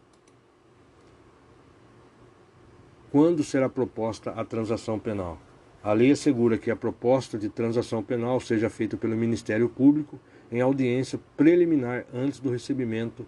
quando 3.16 3.42
será 3.42 3.66
proposta 3.66 4.30
a 4.32 4.44
transação 4.44 4.98
penal. 4.98 5.38
A 5.82 5.94
lei 5.94 6.10
assegura 6.10 6.58
que 6.58 6.70
a 6.70 6.76
proposta 6.76 7.38
de 7.38 7.48
transação 7.48 8.02
penal 8.02 8.38
seja 8.40 8.68
feita 8.68 8.94
pelo 8.94 9.16
Ministério 9.16 9.70
Público 9.70 10.20
em 10.52 10.60
audiência 10.60 11.18
preliminar 11.34 12.04
antes 12.12 12.38
do 12.38 12.50
recebimento 12.50 13.26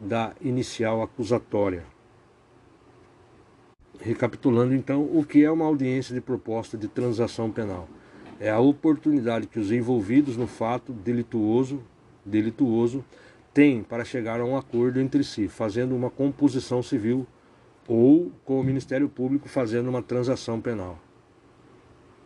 da 0.00 0.32
inicial 0.40 1.02
acusatória. 1.02 1.84
Recapitulando 4.00 4.74
então, 4.74 5.02
o 5.02 5.22
que 5.22 5.44
é 5.44 5.50
uma 5.50 5.66
audiência 5.66 6.14
de 6.14 6.22
proposta 6.22 6.78
de 6.78 6.88
transação 6.88 7.50
penal? 7.50 7.90
É 8.40 8.48
a 8.48 8.58
oportunidade 8.58 9.48
que 9.48 9.60
os 9.60 9.70
envolvidos 9.70 10.34
no 10.38 10.46
fato 10.46 10.94
delituoso, 10.94 11.82
delituoso 12.24 13.04
têm 13.52 13.82
para 13.82 14.02
chegar 14.02 14.40
a 14.40 14.46
um 14.46 14.56
acordo 14.56 14.98
entre 14.98 15.22
si, 15.22 15.46
fazendo 15.46 15.94
uma 15.94 16.08
composição 16.08 16.82
civil 16.82 17.26
ou 17.88 18.32
com 18.44 18.60
o 18.60 18.64
Ministério 18.64 19.08
Público 19.08 19.48
fazendo 19.48 19.88
uma 19.88 20.02
transação 20.02 20.60
penal. 20.60 20.98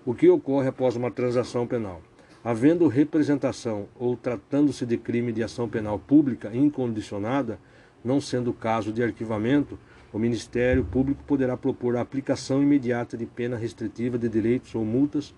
O 0.04 0.14
que 0.14 0.28
ocorre 0.28 0.68
após 0.68 0.96
uma 0.96 1.10
transação 1.10 1.66
penal? 1.66 2.00
Havendo 2.42 2.88
representação 2.88 3.86
ou 3.98 4.16
tratando-se 4.16 4.86
de 4.86 4.96
crime 4.96 5.30
de 5.30 5.42
ação 5.42 5.68
penal 5.68 5.98
pública 5.98 6.54
incondicionada, 6.54 7.58
não 8.02 8.20
sendo 8.20 8.52
caso 8.52 8.92
de 8.92 9.02
arquivamento, 9.02 9.78
o 10.12 10.18
Ministério 10.18 10.84
Público 10.84 11.22
poderá 11.24 11.56
propor 11.56 11.96
a 11.96 12.00
aplicação 12.00 12.62
imediata 12.62 13.16
de 13.16 13.26
pena 13.26 13.56
restritiva 13.56 14.18
de 14.18 14.28
direitos 14.28 14.74
ou 14.74 14.84
multas 14.84 15.34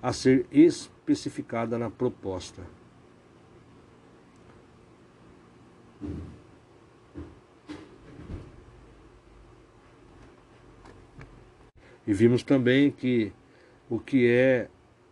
a 0.00 0.12
ser 0.12 0.46
especificada 0.52 1.76
na 1.76 1.90
proposta. 1.90 2.62
E 12.06 12.12
vimos 12.12 12.42
também 12.42 12.90
que 12.90 13.32
o 13.90 13.98
que 13.98 14.28
é 14.30 14.68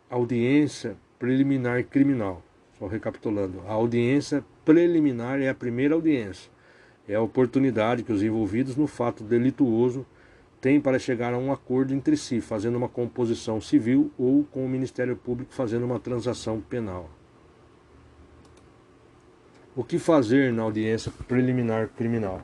audiência 0.08 0.96
preliminar 1.18 1.84
criminal. 1.84 2.42
Só 2.78 2.86
recapitulando, 2.86 3.62
a 3.66 3.72
audiência 3.72 4.44
preliminar 4.64 5.40
é 5.40 5.48
a 5.48 5.54
primeira 5.54 5.94
audiência. 5.94 6.50
É 7.08 7.14
a 7.14 7.20
oportunidade 7.20 8.02
que 8.02 8.12
os 8.12 8.22
envolvidos 8.22 8.76
no 8.76 8.86
fato 8.86 9.22
delituoso 9.22 10.06
têm 10.60 10.80
para 10.80 10.98
chegar 10.98 11.34
a 11.34 11.38
um 11.38 11.52
acordo 11.52 11.94
entre 11.94 12.16
si, 12.16 12.40
fazendo 12.40 12.76
uma 12.76 12.88
composição 12.88 13.60
civil 13.60 14.10
ou 14.16 14.44
com 14.44 14.64
o 14.64 14.68
Ministério 14.68 15.14
Público 15.14 15.52
fazendo 15.52 15.84
uma 15.84 16.00
transação 16.00 16.60
penal. 16.60 17.10
O 19.76 19.84
que 19.84 19.98
fazer 19.98 20.52
na 20.52 20.62
audiência 20.62 21.12
preliminar 21.28 21.88
criminal? 21.88 22.42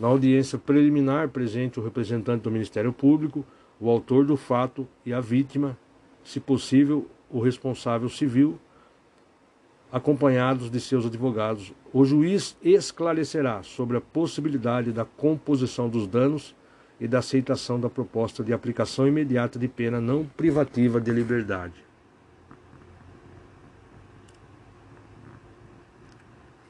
Na 0.00 0.08
audiência 0.08 0.58
preliminar, 0.58 1.28
presente 1.28 1.78
o 1.78 1.84
representante 1.84 2.42
do 2.42 2.50
Ministério 2.50 2.92
Público, 2.92 3.44
o 3.82 3.90
autor 3.90 4.24
do 4.24 4.36
fato 4.36 4.86
e 5.04 5.12
a 5.12 5.20
vítima, 5.20 5.76
se 6.22 6.38
possível, 6.38 7.10
o 7.28 7.40
responsável 7.40 8.08
civil, 8.08 8.56
acompanhados 9.90 10.70
de 10.70 10.80
seus 10.80 11.04
advogados. 11.04 11.74
O 11.92 12.04
juiz 12.04 12.56
esclarecerá 12.62 13.60
sobre 13.64 13.96
a 13.96 14.00
possibilidade 14.00 14.92
da 14.92 15.04
composição 15.04 15.88
dos 15.88 16.06
danos 16.06 16.54
e 17.00 17.08
da 17.08 17.18
aceitação 17.18 17.80
da 17.80 17.90
proposta 17.90 18.44
de 18.44 18.52
aplicação 18.52 19.08
imediata 19.08 19.58
de 19.58 19.66
pena 19.66 20.00
não 20.00 20.24
privativa 20.24 21.00
de 21.00 21.10
liberdade. 21.10 21.84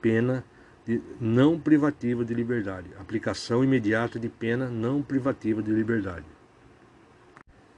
Pena 0.00 0.42
de 0.86 0.98
não 1.20 1.60
privativa 1.60 2.24
de 2.24 2.32
liberdade. 2.32 2.88
Aplicação 2.98 3.62
imediata 3.62 4.18
de 4.18 4.30
pena 4.30 4.70
não 4.70 5.02
privativa 5.02 5.62
de 5.62 5.70
liberdade 5.70 6.24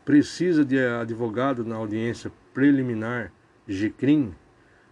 precisa 0.04 0.64
de 0.64 0.78
advogado 0.78 1.64
na 1.64 1.76
audiência 1.76 2.30
preliminar 2.52 3.32
de 3.66 3.74
GCRIM, 3.74 4.34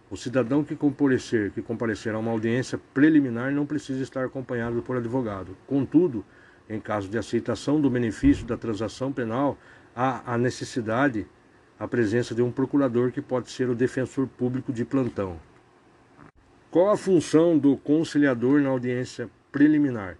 o 0.09 0.17
cidadão 0.17 0.63
que 0.63 0.75
comparecer, 0.75 1.51
que 1.51 1.61
comparecer 1.61 2.13
a 2.13 2.19
uma 2.19 2.31
audiência 2.31 2.79
preliminar 2.93 3.51
não 3.51 3.65
precisa 3.65 4.03
estar 4.03 4.25
acompanhado 4.25 4.81
por 4.81 4.97
advogado. 4.97 5.57
Contudo, 5.65 6.23
em 6.69 6.79
caso 6.79 7.09
de 7.09 7.17
aceitação 7.17 7.81
do 7.81 7.89
benefício 7.89 8.45
da 8.45 8.55
transação 8.55 9.11
penal, 9.11 9.57
há 9.95 10.33
a 10.33 10.37
necessidade, 10.37 11.25
a 11.79 11.87
presença 11.87 12.35
de 12.35 12.41
um 12.41 12.51
procurador 12.51 13.11
que 13.11 13.21
pode 13.21 13.49
ser 13.49 13.69
o 13.69 13.75
defensor 13.75 14.27
público 14.27 14.71
de 14.71 14.85
plantão. 14.85 15.39
Qual 16.69 16.91
a 16.91 16.97
função 16.97 17.57
do 17.57 17.75
conciliador 17.77 18.61
na 18.61 18.69
audiência 18.69 19.29
preliminar? 19.51 20.17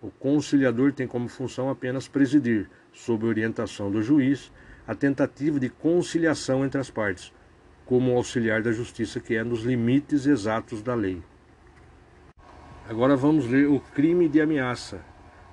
O 0.00 0.10
conciliador 0.10 0.92
tem 0.92 1.06
como 1.06 1.28
função 1.28 1.68
apenas 1.68 2.06
presidir, 2.08 2.70
sob 2.96 3.26
orientação 3.26 3.90
do 3.90 4.02
juiz, 4.02 4.50
a 4.88 4.94
tentativa 4.94 5.60
de 5.60 5.68
conciliação 5.68 6.64
entre 6.64 6.80
as 6.80 6.90
partes, 6.90 7.32
como 7.84 8.16
auxiliar 8.16 8.62
da 8.62 8.72
justiça 8.72 9.20
que 9.20 9.36
é 9.36 9.44
nos 9.44 9.62
limites 9.62 10.26
exatos 10.26 10.82
da 10.82 10.94
lei. 10.94 11.22
Agora 12.88 13.14
vamos 13.14 13.46
ler 13.46 13.68
o 13.68 13.78
crime 13.78 14.28
de 14.28 14.40
ameaça. 14.40 15.00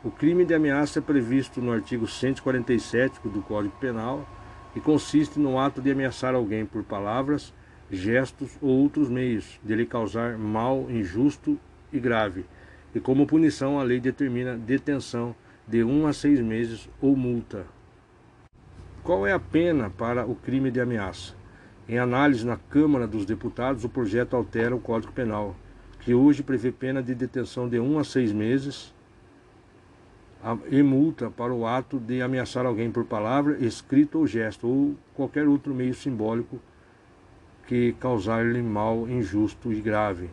O 0.04 0.10
crime 0.10 0.46
de 0.46 0.54
ameaça 0.54 1.00
é 1.00 1.02
previsto 1.02 1.62
no 1.62 1.72
artigo 1.72 2.08
147 2.08 3.20
do 3.28 3.42
Código 3.42 3.76
Penal 3.78 4.28
e 4.76 4.80
consiste 4.80 5.40
no 5.40 5.60
ato 5.60 5.82
de 5.82 5.92
ameaçar 5.92 6.34
alguém 6.34 6.66
por 6.66 6.84
palavras, 6.84 7.54
gestos 7.92 8.58
ou 8.62 8.70
outros 8.70 9.10
meios, 9.10 9.60
de 9.64 9.76
lhe 9.76 9.86
causar 9.86 10.38
mal 10.38 10.90
injusto 10.90 11.60
e 11.92 12.00
grave. 12.00 12.46
E 12.96 13.00
como 13.00 13.28
punição, 13.28 13.80
a 13.80 13.84
lei 13.84 14.00
determina 14.00 14.56
detenção 14.56 15.36
de 15.68 15.84
um 15.84 16.08
a 16.08 16.14
seis 16.14 16.40
meses 16.40 16.90
ou 17.02 17.16
multa. 17.16 17.66
Qual 19.04 19.26
é 19.28 19.34
a 19.34 19.40
pena 19.40 19.90
para 19.90 20.26
o 20.26 20.36
crime 20.36 20.72
de 20.72 20.80
ameaça? 20.80 21.36
Em 21.88 21.98
análise 21.98 22.46
na 22.46 22.56
Câmara 22.56 23.06
dos 23.06 23.26
Deputados, 23.26 23.84
o 23.84 23.90
projeto 23.90 24.36
altera 24.36 24.76
o 24.76 24.80
Código 24.80 25.12
Penal, 25.12 25.56
que 26.00 26.14
hoje 26.14 26.44
prevê 26.44 26.72
pena 26.72 27.04
de 27.04 27.14
detenção 27.14 27.68
de 27.68 27.80
um 27.80 28.00
a 28.00 28.04
seis 28.04 28.32
meses 28.32 28.94
e 30.70 30.84
multa 30.84 31.30
para 31.30 31.54
o 31.54 31.66
ato 31.66 32.00
de 32.00 32.22
ameaçar 32.22 32.66
alguém 32.66 32.92
por 32.92 33.06
palavra, 33.06 33.58
escrito 33.64 34.20
ou 34.20 34.28
gesto, 34.28 34.68
ou 34.68 34.96
qualquer 35.14 35.48
outro 35.48 35.74
meio 35.74 35.94
simbólico 35.94 36.60
que 37.66 37.94
causar-lhe 37.94 38.62
mal 38.62 39.08
injusto 39.10 39.72
e 39.72 39.80
grave. 39.80 40.30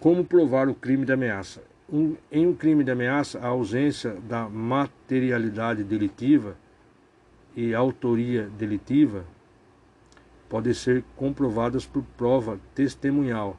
Como 0.00 0.24
provar 0.24 0.68
o 0.68 0.74
crime 0.74 1.04
de 1.04 1.12
ameaça? 1.12 1.67
Um, 1.90 2.16
em 2.30 2.46
um 2.46 2.54
crime 2.54 2.84
de 2.84 2.90
ameaça, 2.90 3.38
a 3.38 3.46
ausência 3.46 4.14
da 4.14 4.46
materialidade 4.48 5.82
delitiva 5.82 6.56
e 7.56 7.74
autoria 7.74 8.48
delitiva 8.58 9.24
podem 10.48 10.74
ser 10.74 11.02
comprovadas 11.16 11.86
por 11.86 12.02
prova 12.16 12.60
testemunhal, 12.74 13.58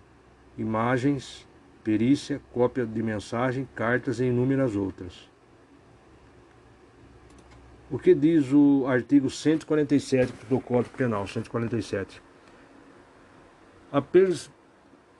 imagens, 0.57 1.47
perícia, 1.83 2.39
cópia 2.53 2.85
de 2.85 3.01
mensagem, 3.01 3.67
cartas 3.75 4.19
e 4.19 4.25
inúmeras 4.25 4.75
outras. 4.75 5.29
O 7.89 7.97
que 7.97 8.13
diz 8.13 8.53
o 8.53 8.85
artigo 8.87 9.29
147 9.29 10.31
do 10.47 10.59
Código 10.59 10.95
Penal, 10.95 11.25
147? 11.25 12.21
A 13.91 13.99
pers 13.99 14.51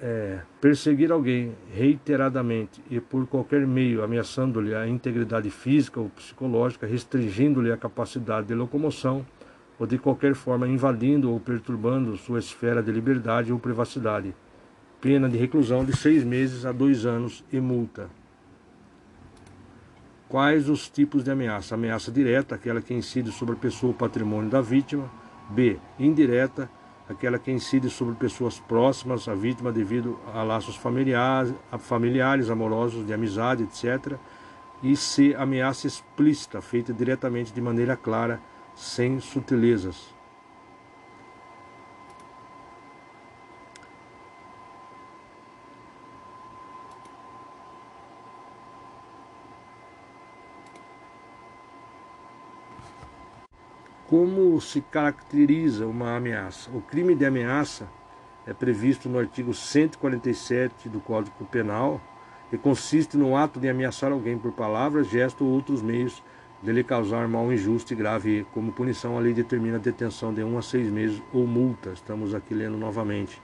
é, 0.01 0.39
perseguir 0.61 1.11
alguém 1.11 1.53
reiteradamente 1.73 2.81
e 2.89 2.99
por 2.99 3.27
qualquer 3.27 3.67
meio 3.67 4.03
ameaçando-lhe 4.03 4.73
a 4.73 4.87
integridade 4.87 5.49
física 5.49 5.99
ou 5.99 6.09
psicológica, 6.09 6.87
restringindo-lhe 6.87 7.71
a 7.71 7.77
capacidade 7.77 8.47
de 8.47 8.53
locomoção 8.53 9.25
ou 9.77 9.85
de 9.85 9.97
qualquer 9.97 10.35
forma 10.35 10.67
invadindo 10.67 11.31
ou 11.31 11.39
perturbando 11.39 12.17
sua 12.17 12.39
esfera 12.39 12.81
de 12.81 12.91
liberdade 12.91 13.51
ou 13.51 13.59
privacidade. 13.59 14.33
Pena 15.01 15.29
de 15.29 15.37
reclusão 15.37 15.85
de 15.85 15.95
seis 15.95 16.23
meses 16.23 16.65
a 16.65 16.71
dois 16.71 17.05
anos 17.05 17.43
e 17.51 17.59
multa. 17.59 18.09
Quais 20.27 20.69
os 20.69 20.89
tipos 20.89 21.23
de 21.23 21.31
ameaça? 21.31 21.75
Ameaça 21.75 22.11
direta, 22.11 22.55
aquela 22.55 22.81
que 22.81 22.93
incide 22.93 23.31
sobre 23.31 23.55
a 23.55 23.57
pessoa 23.57 23.91
ou 23.91 23.97
patrimônio 23.97 24.49
da 24.49 24.61
vítima. 24.61 25.09
B. 25.49 25.77
Indireta, 25.97 26.69
aquela 27.09 27.39
que 27.39 27.51
incide 27.51 27.89
sobre 27.89 28.13
pessoas 28.13 28.59
próximas 28.59 29.27
à 29.27 29.33
vítima 29.33 29.71
devido 29.71 30.19
a 30.31 30.43
laços 30.43 30.75
familiares, 30.75 31.53
familiares 31.79 32.51
amorosos, 32.51 33.05
de 33.05 33.11
amizade, 33.11 33.63
etc. 33.63 34.13
E 34.83 34.95
C. 34.95 35.35
Ameaça 35.35 35.87
explícita, 35.87 36.61
feita 36.61 36.93
diretamente 36.93 37.51
de 37.51 37.59
maneira 37.59 37.97
clara, 37.97 38.39
sem 38.75 39.19
sutilezas. 39.19 40.18
Como 54.09 54.59
se 54.59 54.81
caracteriza 54.81 55.85
uma 55.85 56.15
ameaça? 56.15 56.71
O 56.71 56.81
crime 56.81 57.13
de 57.13 57.27
ameaça 57.27 57.87
é 58.43 58.51
previsto 58.55 59.07
no 59.07 59.19
artigo 59.19 59.53
147 59.53 60.89
do 60.89 60.99
Código 60.99 61.45
Penal 61.45 62.01
e 62.51 62.57
consiste 62.57 63.15
no 63.15 63.37
ato 63.37 63.59
de 63.59 63.69
ameaçar 63.69 64.11
alguém 64.11 64.35
por 64.35 64.51
palavras, 64.51 65.07
gesto 65.07 65.45
ou 65.45 65.51
outros 65.51 65.83
meios 65.83 66.23
de 66.63 66.71
lhe 66.71 66.83
causar 66.83 67.27
mal 67.27 67.53
injusto 67.53 67.93
e 67.93 67.95
grave. 67.95 68.47
Como 68.51 68.71
punição, 68.71 69.15
a 69.15 69.19
lei 69.19 69.31
determina 69.31 69.75
a 69.75 69.79
detenção 69.79 70.33
de 70.33 70.43
um 70.43 70.57
a 70.57 70.63
seis 70.63 70.89
meses 70.89 71.21
ou 71.31 71.45
multa. 71.45 71.91
Estamos 71.91 72.33
aqui 72.33 72.55
lendo 72.55 72.79
novamente. 72.79 73.39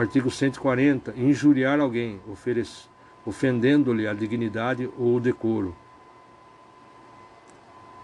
Artigo 0.00 0.30
140, 0.30 1.14
injuriar 1.16 1.80
alguém, 1.80 2.20
ofendendo-lhe 3.26 4.06
a 4.06 4.14
dignidade 4.14 4.88
ou 4.96 5.16
o 5.16 5.20
decoro. 5.20 5.74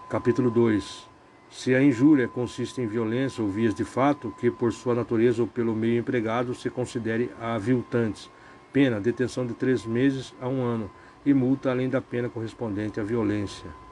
Capítulo 0.09 0.51
2. 0.51 1.07
Se 1.49 1.73
a 1.73 1.81
injúria 1.81 2.27
consiste 2.27 2.81
em 2.81 2.85
violência 2.85 3.41
ou 3.41 3.49
vias 3.49 3.73
de 3.73 3.85
fato, 3.85 4.35
que 4.37 4.51
por 4.51 4.73
sua 4.73 4.93
natureza 4.93 5.41
ou 5.41 5.47
pelo 5.47 5.73
meio 5.73 5.99
empregado 5.99 6.53
se 6.53 6.69
considere 6.69 7.31
aviltantes. 7.39 8.29
Pena, 8.73 8.99
detenção 8.99 9.45
de 9.45 9.53
três 9.53 9.85
meses 9.85 10.35
a 10.41 10.49
um 10.49 10.63
ano 10.63 10.91
e 11.25 11.33
multa 11.33 11.71
além 11.71 11.87
da 11.87 12.01
pena 12.01 12.27
correspondente 12.27 12.99
à 12.99 13.03
violência. 13.03 13.84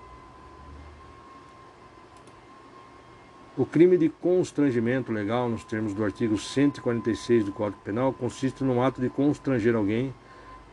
O 3.56 3.68
crime 3.68 3.98
de 3.98 4.10
constrangimento 4.10 5.12
legal, 5.12 5.48
nos 5.48 5.64
termos 5.64 5.94
do 5.94 6.04
artigo 6.04 6.40
146 6.40 7.46
do 7.46 7.52
Código 7.52 7.80
Penal, 7.84 8.12
consiste 8.12 8.64
no 8.64 8.82
ato 8.82 9.00
de 9.00 9.10
constranger 9.10 9.76
alguém 9.76 10.12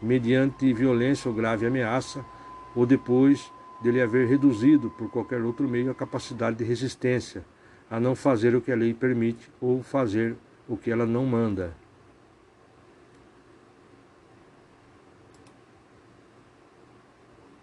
mediante 0.01 0.73
violência 0.73 1.29
ou 1.29 1.35
grave 1.35 1.67
ameaça, 1.67 2.25
ou 2.75 2.87
depois 2.87 3.53
de 3.83 3.91
lhe 3.91 4.01
haver 4.01 4.27
reduzido 4.27 4.89
por 4.89 5.11
qualquer 5.11 5.43
outro 5.43 5.69
meio 5.69 5.91
a 5.91 5.95
capacidade 5.95 6.57
de 6.57 6.65
resistência, 6.65 7.45
a 7.91 8.01
não 8.01 8.15
fazer 8.15 8.55
o 8.55 8.63
que 8.63 8.73
a 8.73 8.77
lei 8.77 8.95
permite 8.95 9.51
ou 9.61 9.83
fazer 9.83 10.35
o 10.67 10.75
que 10.75 10.91
ela 10.91 11.05
não 11.05 11.27
manda. 11.27 11.77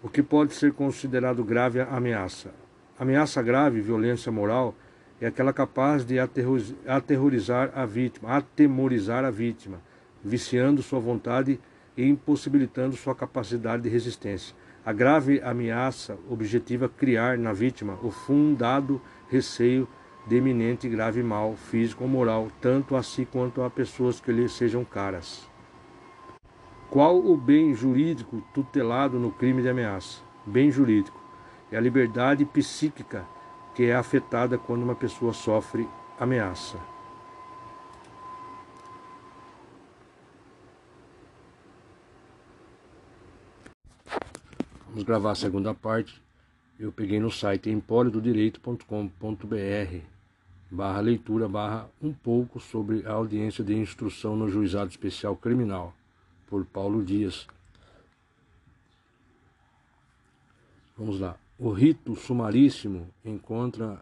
O 0.00 0.08
que 0.08 0.22
pode 0.22 0.54
ser 0.54 0.72
considerado 0.72 1.42
grave 1.42 1.80
ameaça? 1.80 2.54
Ameaça 2.96 3.42
grave, 3.42 3.80
violência 3.80 4.30
moral, 4.30 4.76
é 5.20 5.26
aquela 5.26 5.52
capaz 5.52 6.04
de 6.04 6.16
aterrorizar 6.18 7.72
a 7.74 7.84
vítima, 7.84 8.30
atemorizar 8.36 9.24
a 9.24 9.30
vítima, 9.30 9.80
viciando 10.22 10.82
sua 10.82 11.00
vontade 11.00 11.60
e 11.96 12.08
impossibilitando 12.08 12.96
sua 12.96 13.14
capacidade 13.14 13.82
de 13.82 13.88
resistência. 13.88 14.54
A 14.86 14.92
grave 14.92 15.40
ameaça 15.42 16.16
objetiva 16.30 16.88
criar 16.88 17.36
na 17.36 17.52
vítima 17.52 17.98
o 18.02 18.10
fundado 18.10 19.00
receio 19.28 19.88
de 20.26 20.36
iminente 20.36 20.88
grave 20.88 21.22
mal 21.22 21.56
físico 21.56 22.04
ou 22.04 22.08
moral, 22.08 22.48
tanto 22.60 22.94
a 22.94 23.02
si 23.02 23.24
quanto 23.24 23.62
a 23.62 23.70
pessoas 23.70 24.20
que 24.20 24.30
lhe 24.30 24.48
sejam 24.48 24.84
caras. 24.84 25.48
Qual 26.90 27.18
o 27.18 27.36
bem 27.36 27.74
jurídico 27.74 28.42
tutelado 28.54 29.18
no 29.18 29.30
crime 29.32 29.62
de 29.62 29.68
ameaça? 29.68 30.22
Bem 30.46 30.70
jurídico 30.70 31.20
é 31.70 31.76
a 31.76 31.80
liberdade 31.80 32.44
psíquica 32.46 33.26
que 33.78 33.84
é 33.84 33.94
afetada 33.94 34.58
quando 34.58 34.82
uma 34.82 34.96
pessoa 34.96 35.32
sofre 35.32 35.88
ameaça. 36.18 36.76
Vamos 44.88 45.04
gravar 45.04 45.30
a 45.30 45.36
segunda 45.36 45.72
parte. 45.72 46.20
Eu 46.76 46.90
peguei 46.90 47.20
no 47.20 47.30
site 47.30 47.70
emporiododireito.com.br 47.70 49.98
barra 50.68 51.00
leitura 51.00 51.48
barra 51.48 51.88
um 52.02 52.12
pouco 52.12 52.58
sobre 52.58 53.06
a 53.06 53.12
audiência 53.12 53.62
de 53.62 53.76
instrução 53.76 54.34
no 54.34 54.48
Juizado 54.48 54.90
Especial 54.90 55.36
Criminal, 55.36 55.94
por 56.48 56.66
Paulo 56.66 57.04
Dias. 57.04 57.46
Vamos 60.96 61.20
lá. 61.20 61.36
O 61.60 61.70
rito 61.70 62.14
sumaríssimo 62.14 63.08
encontra 63.24 64.00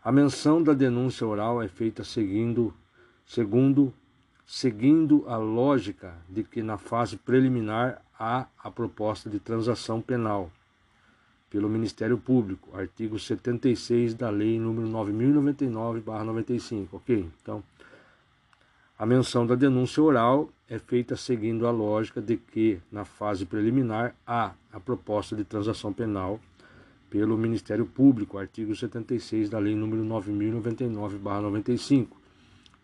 A 0.04 0.12
menção 0.12 0.64
da 0.64 0.74
denúncia 0.74 1.28
oral 1.28 1.62
é 1.62 1.68
feita 1.68 2.04
seguindo 2.04 2.74
segundo 3.26 3.94
seguindo 4.46 5.26
a 5.28 5.36
lógica 5.36 6.16
de 6.30 6.42
que 6.42 6.64
na 6.64 6.78
fase 6.78 7.18
preliminar 7.18 8.02
há 8.18 8.48
a 8.64 8.72
proposta 8.72 9.30
de 9.30 9.40
transação 9.40 10.02
penal 10.02 10.50
pelo 11.50 11.68
Ministério 11.70 12.18
Público, 12.18 12.78
artigo 12.78 13.20
76 13.20 14.14
da 14.14 14.30
Lei 14.30 14.58
número 14.60 14.88
9099/95, 14.88 16.88
OK? 16.94 17.30
Então, 17.42 17.64
a 18.98 19.06
menção 19.06 19.46
da 19.46 19.56
denúncia 19.56 20.02
oral 20.02 20.50
é 20.68 20.80
feita 20.80 21.16
seguindo 21.16 21.68
a 21.68 21.72
lógica 21.72 22.22
de 22.22 22.38
que 22.38 22.80
na 22.92 23.06
fase 23.06 23.46
preliminar 23.46 24.16
há 24.26 24.54
a 24.72 24.80
proposta 24.80 25.36
de 25.36 25.44
transação 25.44 25.94
penal 25.94 26.40
pelo 27.10 27.38
Ministério 27.38 27.86
Público, 27.86 28.38
artigo 28.38 28.76
76 28.76 29.50
da 29.50 29.60
Lei 29.60 29.76
número 29.76 30.04
9099/95, 30.04 32.08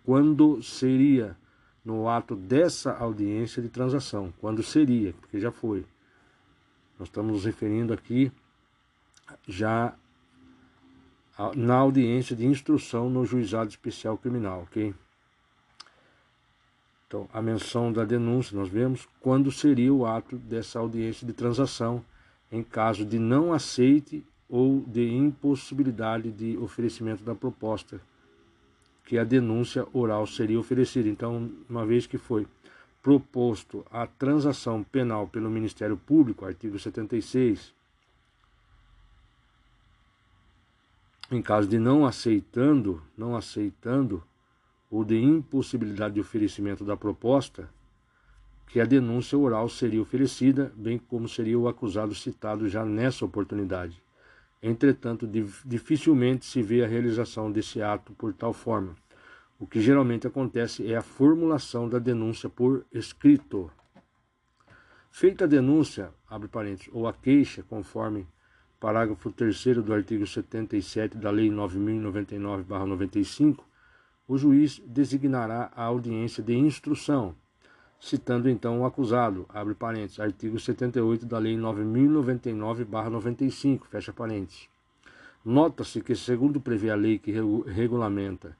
quando 0.06 0.62
seria 0.62 1.36
no 1.84 2.08
ato 2.08 2.36
dessa 2.36 2.93
audiência 2.93 3.62
de 3.62 3.67
transação. 3.67 4.34
Quando 4.39 4.63
seria, 4.63 5.13
porque 5.19 5.39
já 5.39 5.52
foi. 5.52 5.86
Nós 6.97 7.10
estamos 7.10 7.34
nos 7.34 7.45
referindo 7.45 7.93
aqui 7.93 8.32
já 9.47 9.93
na 11.56 11.76
audiência 11.76 12.36
de 12.36 12.45
instrução 12.45 13.10
no 13.10 13.26
juizado 13.26 13.69
especial 13.69 14.17
criminal, 14.17 14.62
ok? 14.62 14.93
Então, 17.13 17.30
a 17.32 17.43
menção 17.43 17.93
da 17.93 18.04
denúncia, 18.04 18.58
nós 18.58 18.69
vemos 18.69 19.08
quando 19.19 19.52
seria 19.52 19.93
o 19.93 20.04
ato 20.04 20.36
dessa 20.36 20.80
audiência 20.80 21.28
de 21.28 21.32
transação, 21.32 22.04
em 22.52 22.63
caso 22.63 23.06
de 23.06 23.19
não 23.19 23.54
aceite 23.54 24.26
ou 24.49 24.82
de 24.88 25.13
impossibilidade 25.13 26.32
de 26.32 26.58
oferecimento 26.58 27.23
da 27.23 27.36
proposta, 27.36 28.02
que 29.06 29.19
a 29.19 29.23
denúncia 29.23 29.86
oral 29.93 30.26
seria 30.26 30.60
oferecida. 30.60 31.08
Então, 31.08 31.52
uma 31.69 31.86
vez 31.86 32.08
que 32.08 32.17
foi 32.17 32.47
proposto 33.04 33.86
a 33.91 34.08
transação 34.08 34.82
penal 34.82 35.28
pelo 35.28 35.52
Ministério 35.52 35.95
Público, 35.95 36.45
artigo 36.45 36.80
76, 36.80 37.76
em 41.32 41.43
caso 41.43 41.67
de 41.67 41.78
não 41.78 42.08
aceitando, 42.08 43.04
não 43.15 43.36
aceitando 43.36 44.23
ou 44.93 45.03
de 45.03 45.19
impossibilidade 45.19 46.13
de 46.13 46.21
oferecimento 46.21 46.86
da 46.86 46.95
proposta, 46.95 47.67
que 48.67 48.79
a 48.79 48.86
denúncia 48.86 49.36
oral 49.36 49.67
seria 49.67 49.99
oferecida, 49.99 50.71
bem 50.75 50.99
como 50.99 51.27
seria 51.27 51.58
o 51.58 51.67
acusado 51.67 52.13
citado 52.13 52.69
já 52.69 52.86
nessa 52.86 53.25
oportunidade. 53.25 53.99
Entretanto, 54.62 55.27
dificilmente 55.65 56.45
se 56.45 56.62
vê 56.62 56.84
a 56.84 56.88
realização 56.88 57.51
desse 57.51 57.82
ato 57.82 58.13
por 58.13 58.36
tal 58.36 58.53
forma. 58.53 58.95
O 59.58 59.65
que 59.65 59.82
geralmente 59.82 60.27
acontece 60.27 60.86
é 60.86 60.95
a 60.95 61.01
formulação 61.01 61.89
da 61.89 61.97
denúncia 61.97 62.47
por 62.47 62.86
escrito. 62.91 63.71
Feita 65.10 65.45
a 65.45 65.47
denúncia, 65.47 66.12
abre 66.29 66.47
parênteses, 66.47 66.91
ou 66.93 67.08
a 67.08 67.13
queixa, 67.13 67.63
conforme 67.63 68.27
parágrafo 68.79 69.32
3 69.32 69.77
do 69.84 69.91
artigo 69.91 70.27
77 70.27 71.17
da 71.17 71.32
Lei 71.32 71.49
9099-95, 71.49 73.73
o 74.28 74.38
juiz 74.38 74.82
designará 74.86 75.72
a 75.76 75.84
audiência 75.84 76.42
de 76.42 76.56
instrução, 76.56 77.36
citando 78.00 78.50
então 78.50 78.80
o 78.82 78.86
acusado, 78.86 79.46
abre 79.50 79.74
parênteses, 79.74 80.20
artigo 80.20 80.60
78 80.60 81.26
da 81.26 81.40
Lei 81.40 81.58
9099-95, 81.58 83.82
fecha 83.90 84.14
parênteses. 84.14 84.70
Nota-se 85.44 86.00
que, 86.02 86.16
segundo 86.16 86.62
prevê 86.62 86.90
a 86.90 86.96
lei 86.96 87.20
que 87.20 87.34
regulamenta, 87.68 88.56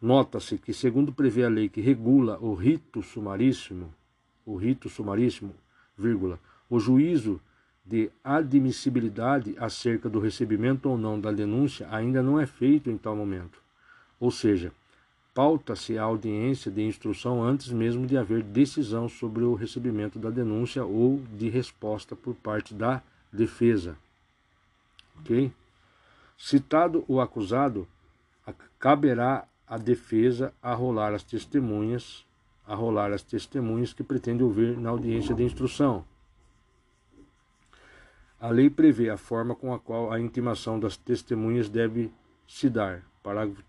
nota-se 0.00 0.56
que, 0.56 0.72
segundo 0.72 1.12
prevê 1.12 1.44
a 1.44 1.48
lei 1.48 1.68
que 1.68 1.82
regula 1.82 2.38
o 2.40 2.54
rito 2.54 3.02
sumaríssimo, 3.02 3.92
o 4.46 4.56
rito 4.56 4.88
sumaríssimo, 4.88 5.54
vírgula, 5.96 6.40
o 6.70 6.80
juízo 6.80 7.38
de 7.84 8.10
admissibilidade 8.22 9.54
acerca 9.58 10.08
do 10.08 10.20
recebimento 10.20 10.88
ou 10.88 10.96
não 10.96 11.20
da 11.20 11.30
denúncia 11.30 11.86
ainda 11.90 12.22
não 12.22 12.40
é 12.40 12.46
feito 12.46 12.90
em 12.90 12.96
tal 12.96 13.14
momento. 13.14 13.63
Ou 14.24 14.30
seja, 14.30 14.72
pauta-se 15.34 15.98
a 15.98 16.02
audiência 16.02 16.70
de 16.70 16.80
instrução 16.80 17.42
antes 17.42 17.68
mesmo 17.68 18.06
de 18.06 18.16
haver 18.16 18.42
decisão 18.42 19.06
sobre 19.06 19.44
o 19.44 19.52
recebimento 19.52 20.18
da 20.18 20.30
denúncia 20.30 20.82
ou 20.82 21.20
de 21.36 21.50
resposta 21.50 22.16
por 22.16 22.34
parte 22.34 22.72
da 22.72 23.02
defesa. 23.30 23.98
Ok? 25.20 25.52
Citado 26.38 27.04
o 27.06 27.20
acusado, 27.20 27.86
caberá 28.78 29.46
à 29.68 29.76
defesa 29.76 30.54
arrolar 30.62 31.12
as 31.12 31.22
testemunhas, 31.22 32.24
arrolar 32.66 33.12
as 33.12 33.22
testemunhas 33.22 33.92
que 33.92 34.02
pretende 34.02 34.42
ouvir 34.42 34.78
na 34.78 34.88
audiência 34.88 35.34
de 35.34 35.42
instrução. 35.42 36.02
A 38.40 38.48
lei 38.48 38.70
prevê 38.70 39.10
a 39.10 39.18
forma 39.18 39.54
com 39.54 39.74
a 39.74 39.78
qual 39.78 40.10
a 40.10 40.18
intimação 40.18 40.80
das 40.80 40.96
testemunhas 40.96 41.68
deve 41.68 42.10
se 42.48 42.70
dar, 42.70 43.02
parágrafo 43.22 43.62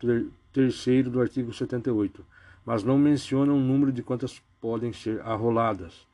3 0.56 1.10
do 1.10 1.20
artigo 1.20 1.52
78, 1.52 2.26
mas 2.66 2.82
não 2.82 2.98
menciona 2.98 3.52
o 3.52 3.60
número 3.60 3.92
de 3.92 4.02
quantas 4.02 4.42
podem 4.62 4.94
ser 4.94 5.20
arroladas. 5.20 6.08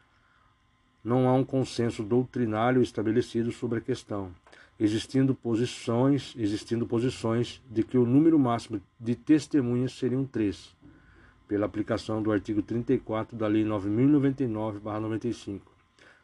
Não 1.03 1.29
há 1.29 1.33
um 1.33 1.43
consenso 1.43 2.01
doutrinário 2.01 2.81
estabelecido 2.81 3.51
sobre 3.51 3.77
a 3.77 3.81
questão, 3.81 4.31
existindo 4.79 5.35
posições, 5.35 6.33
existindo 6.35 6.87
posições 6.87 7.61
de 7.69 7.83
que 7.83 7.99
o 7.99 8.05
número 8.05 8.39
máximo 8.39 8.81
de 8.99 9.13
testemunhas 9.13 9.91
seriam 9.91 10.25
três, 10.25 10.75
pela 11.47 11.67
aplicação 11.67 12.19
do 12.23 12.31
artigo 12.31 12.63
34 12.63 13.37
da 13.37 13.45
Lei 13.45 13.63
9099/95. 13.63 15.61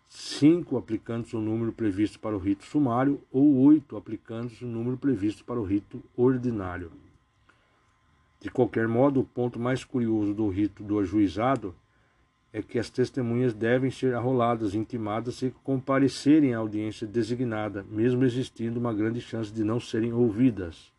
Cinco 0.10 0.76
aplicando 0.76 1.32
o 1.34 1.40
número 1.40 1.72
previsto 1.72 2.20
para 2.20 2.36
o 2.36 2.40
rito 2.40 2.66
sumário 2.66 3.22
ou 3.32 3.58
oito 3.58 3.96
aplicando 3.96 4.52
o 4.64 4.66
número 4.66 4.98
previsto 4.98 5.46
para 5.46 5.60
o 5.60 5.64
rito 5.64 6.04
ordinário. 6.16 6.92
De 8.48 8.54
qualquer 8.54 8.88
modo, 8.88 9.20
o 9.20 9.26
ponto 9.26 9.60
mais 9.60 9.84
curioso 9.84 10.34
do 10.34 10.48
rito 10.48 10.82
do 10.82 11.00
ajuizado 11.00 11.76
é 12.54 12.62
que 12.62 12.80
as 12.80 12.90
testemunhas 12.90 13.54
devem 13.54 13.92
ser 13.92 14.16
arroladas, 14.16 14.74
intimadas 14.74 15.42
e 15.42 15.54
comparecerem 15.66 16.54
à 16.54 16.60
audiência 16.60 17.06
designada, 17.06 17.86
mesmo 17.90 18.24
existindo 18.24 18.80
uma 18.80 18.94
grande 18.94 19.20
chance 19.20 19.52
de 19.52 19.66
não 19.66 19.82
serem 19.82 20.14
ouvidas. 20.14 20.94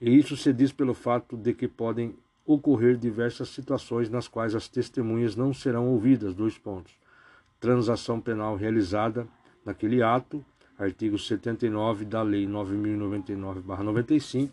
E 0.00 0.16
isso 0.16 0.36
se 0.36 0.52
diz 0.52 0.70
pelo 0.70 0.94
fato 0.94 1.36
de 1.36 1.52
que 1.52 1.66
podem 1.66 2.14
ocorrer 2.46 2.96
diversas 2.96 3.48
situações 3.48 4.08
nas 4.08 4.28
quais 4.28 4.54
as 4.54 4.68
testemunhas 4.68 5.34
não 5.34 5.52
serão 5.52 5.88
ouvidas. 5.88 6.32
Dois 6.32 6.56
pontos. 6.56 6.94
Transação 7.58 8.20
penal 8.20 8.54
realizada 8.54 9.26
naquele 9.66 10.00
ato, 10.00 10.44
artigo 10.78 11.18
79 11.18 12.04
da 12.04 12.22
Lei 12.22 12.46
9099/95 12.46 14.48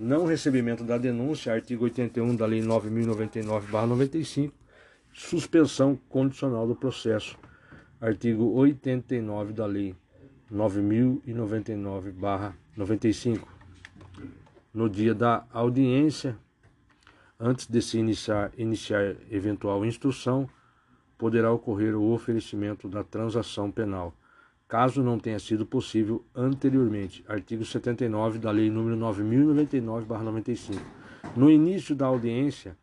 não 0.00 0.24
recebimento 0.24 0.82
da 0.82 0.96
denúncia, 0.96 1.52
artigo 1.52 1.84
81 1.84 2.34
da 2.34 2.46
Lei 2.46 2.62
9099-95, 2.62 4.50
suspensão 5.12 5.94
condicional 6.08 6.66
do 6.66 6.74
processo, 6.74 7.36
artigo 8.00 8.50
89 8.54 9.52
da 9.52 9.66
Lei 9.66 9.94
9099-95. 10.50 13.46
No 14.72 14.88
dia 14.88 15.14
da 15.14 15.44
audiência, 15.52 16.38
antes 17.38 17.66
de 17.66 17.82
se 17.82 17.98
iniciar, 17.98 18.50
iniciar 18.56 19.16
eventual 19.30 19.84
instrução, 19.84 20.48
poderá 21.18 21.52
ocorrer 21.52 21.94
o 21.94 22.10
oferecimento 22.12 22.88
da 22.88 23.04
transação 23.04 23.70
penal 23.70 24.14
caso 24.70 25.02
não 25.02 25.18
tenha 25.18 25.40
sido 25.40 25.66
possível 25.66 26.24
anteriormente. 26.32 27.24
Artigo 27.26 27.64
79 27.64 28.38
da 28.38 28.52
Lei 28.52 28.70
nº 28.70 28.96
9099/95. 28.96 30.80
No 31.34 31.50
início 31.50 31.92
da 31.92 32.06
audiência, 32.06 32.76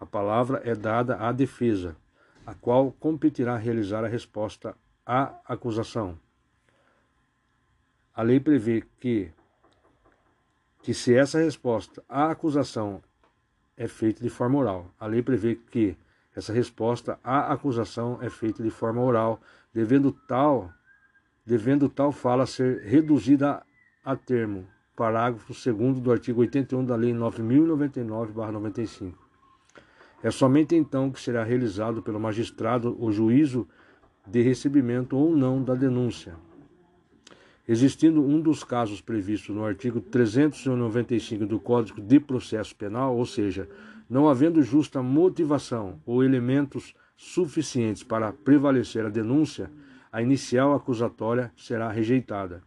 a 0.00 0.06
palavra 0.06 0.62
é 0.64 0.74
dada 0.74 1.16
à 1.16 1.32
defesa, 1.32 1.94
a 2.46 2.54
qual 2.54 2.90
competirá 2.90 3.54
realizar 3.58 4.02
a 4.02 4.08
resposta 4.08 4.74
à 5.04 5.38
acusação. 5.46 6.18
A 8.14 8.22
lei 8.22 8.40
prevê 8.40 8.82
que 8.98 9.30
que 10.82 10.94
se 10.94 11.14
essa 11.14 11.38
resposta 11.38 12.02
à 12.08 12.30
acusação 12.30 13.02
é 13.76 13.86
feita 13.86 14.22
de 14.22 14.30
forma 14.30 14.58
oral, 14.58 14.90
a 14.98 15.06
lei 15.06 15.20
prevê 15.20 15.56
que 15.56 15.98
essa 16.34 16.52
resposta 16.52 17.18
à 17.22 17.52
acusação 17.52 18.18
é 18.22 18.30
feita 18.30 18.62
de 18.62 18.70
forma 18.70 19.02
oral, 19.02 19.40
devendo 19.74 20.12
tal 20.12 20.72
devendo 21.46 21.88
tal 21.88 22.10
fala 22.10 22.44
ser 22.44 22.82
reduzida 22.82 23.62
a 24.04 24.16
termo, 24.16 24.66
parágrafo 24.96 25.52
2 25.52 26.00
do 26.00 26.10
artigo 26.10 26.40
81 26.40 26.84
da 26.84 26.96
Lei 26.96 27.14
9099-95. 27.14 29.12
É 30.22 30.30
somente 30.30 30.74
então 30.74 31.10
que 31.10 31.20
será 31.20 31.44
realizado 31.44 32.02
pelo 32.02 32.18
magistrado 32.18 32.96
o 32.98 33.12
juízo 33.12 33.68
de 34.26 34.42
recebimento 34.42 35.16
ou 35.16 35.36
não 35.36 35.62
da 35.62 35.74
denúncia. 35.74 36.34
Existindo 37.68 38.22
um 38.22 38.40
dos 38.40 38.64
casos 38.64 39.00
previstos 39.00 39.54
no 39.54 39.64
artigo 39.64 40.00
395 40.00 41.46
do 41.46 41.60
Código 41.60 42.00
de 42.00 42.18
Processo 42.18 42.74
Penal, 42.74 43.16
ou 43.16 43.26
seja, 43.26 43.68
não 44.08 44.28
havendo 44.28 44.62
justa 44.62 45.02
motivação 45.02 46.00
ou 46.06 46.24
elementos 46.24 46.94
suficientes 47.16 48.02
para 48.02 48.32
prevalecer 48.32 49.04
a 49.04 49.08
denúncia, 49.08 49.70
a 50.16 50.22
inicial 50.22 50.72
acusatória 50.72 51.52
será 51.54 51.90
rejeitada. 51.90 52.62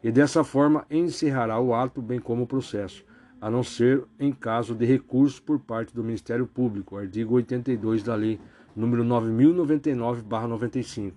E 0.00 0.12
dessa 0.12 0.44
forma 0.44 0.86
encerrará 0.88 1.58
o 1.58 1.74
ato, 1.74 2.00
bem 2.00 2.20
como 2.20 2.44
o 2.44 2.46
processo, 2.46 3.04
a 3.40 3.50
não 3.50 3.64
ser 3.64 4.04
em 4.20 4.30
caso 4.30 4.72
de 4.72 4.86
recurso 4.86 5.42
por 5.42 5.58
parte 5.58 5.92
do 5.92 6.04
Ministério 6.04 6.46
Público, 6.46 6.96
artigo 6.96 7.34
82 7.34 8.04
da 8.04 8.14
Lei 8.14 8.38
número 8.76 9.02
9099/95. 9.02 11.12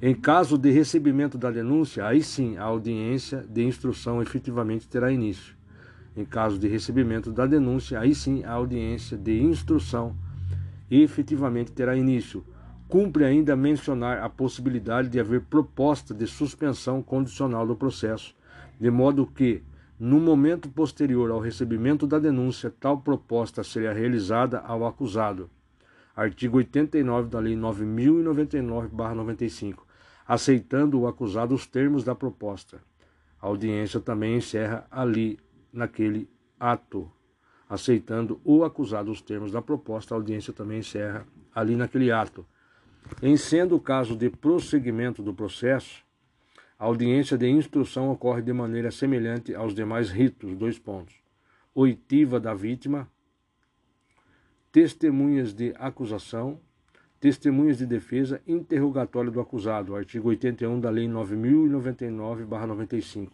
Em 0.00 0.14
caso 0.14 0.56
de 0.56 0.70
recebimento 0.70 1.36
da 1.36 1.50
denúncia, 1.50 2.06
aí 2.06 2.22
sim 2.22 2.56
a 2.56 2.62
audiência 2.62 3.44
de 3.46 3.62
instrução 3.62 4.22
efetivamente 4.22 4.88
terá 4.88 5.12
início. 5.12 5.54
Em 6.16 6.24
caso 6.24 6.58
de 6.58 6.66
recebimento 6.66 7.30
da 7.30 7.44
denúncia, 7.44 8.00
aí 8.00 8.14
sim 8.14 8.42
a 8.42 8.52
audiência 8.52 9.18
de 9.18 9.38
instrução 9.38 10.16
efetivamente 10.90 11.72
terá 11.72 11.94
início. 11.94 12.42
Cumpre 12.88 13.24
ainda 13.24 13.56
mencionar 13.56 14.22
a 14.22 14.28
possibilidade 14.28 15.08
de 15.08 15.18
haver 15.18 15.40
proposta 15.42 16.14
de 16.14 16.24
suspensão 16.26 17.02
condicional 17.02 17.66
do 17.66 17.74
processo, 17.74 18.34
de 18.78 18.90
modo 18.90 19.26
que, 19.26 19.62
no 19.98 20.20
momento 20.20 20.68
posterior 20.68 21.30
ao 21.30 21.40
recebimento 21.40 22.06
da 22.06 22.18
denúncia, 22.18 22.70
tal 22.78 23.00
proposta 23.00 23.64
seria 23.64 23.92
realizada 23.92 24.60
ao 24.60 24.86
acusado. 24.86 25.50
Artigo 26.14 26.58
89 26.58 27.28
da 27.28 27.40
Lei 27.40 27.56
9099-95 27.56 29.86
aceitando 30.26 31.00
o 31.00 31.06
acusado 31.06 31.54
os 31.54 31.66
termos 31.66 32.02
da 32.02 32.14
proposta. 32.14 32.80
A 33.40 33.46
audiência 33.46 34.00
também 34.00 34.36
encerra 34.36 34.86
ali, 34.90 35.38
naquele 35.72 36.28
ato. 36.58 37.10
Aceitando 37.68 38.40
o 38.44 38.64
acusado 38.64 39.10
os 39.10 39.20
termos 39.20 39.52
da 39.52 39.62
proposta, 39.62 40.14
a 40.14 40.16
audiência 40.16 40.52
também 40.52 40.80
encerra 40.80 41.26
ali 41.54 41.76
naquele 41.76 42.10
ato. 42.10 42.44
Em 43.22 43.36
sendo 43.36 43.76
o 43.76 43.80
caso 43.80 44.16
de 44.16 44.28
prosseguimento 44.28 45.22
do 45.22 45.32
processo, 45.32 46.04
a 46.78 46.84
audiência 46.84 47.38
de 47.38 47.48
instrução 47.48 48.10
ocorre 48.10 48.42
de 48.42 48.52
maneira 48.52 48.90
semelhante 48.90 49.54
aos 49.54 49.74
demais 49.74 50.10
ritos, 50.10 50.56
dois 50.56 50.78
pontos. 50.78 51.14
Oitiva 51.74 52.38
da 52.38 52.54
vítima, 52.54 53.08
testemunhas 54.70 55.54
de 55.54 55.74
acusação, 55.78 56.60
Testemunhas 57.18 57.78
de 57.78 57.86
defesa, 57.86 58.42
interrogatório 58.46 59.32
do 59.32 59.40
acusado, 59.40 59.96
artigo 59.96 60.28
81 60.28 60.78
da 60.78 60.90
Lei 60.90 61.08
9099-95. 61.08 63.30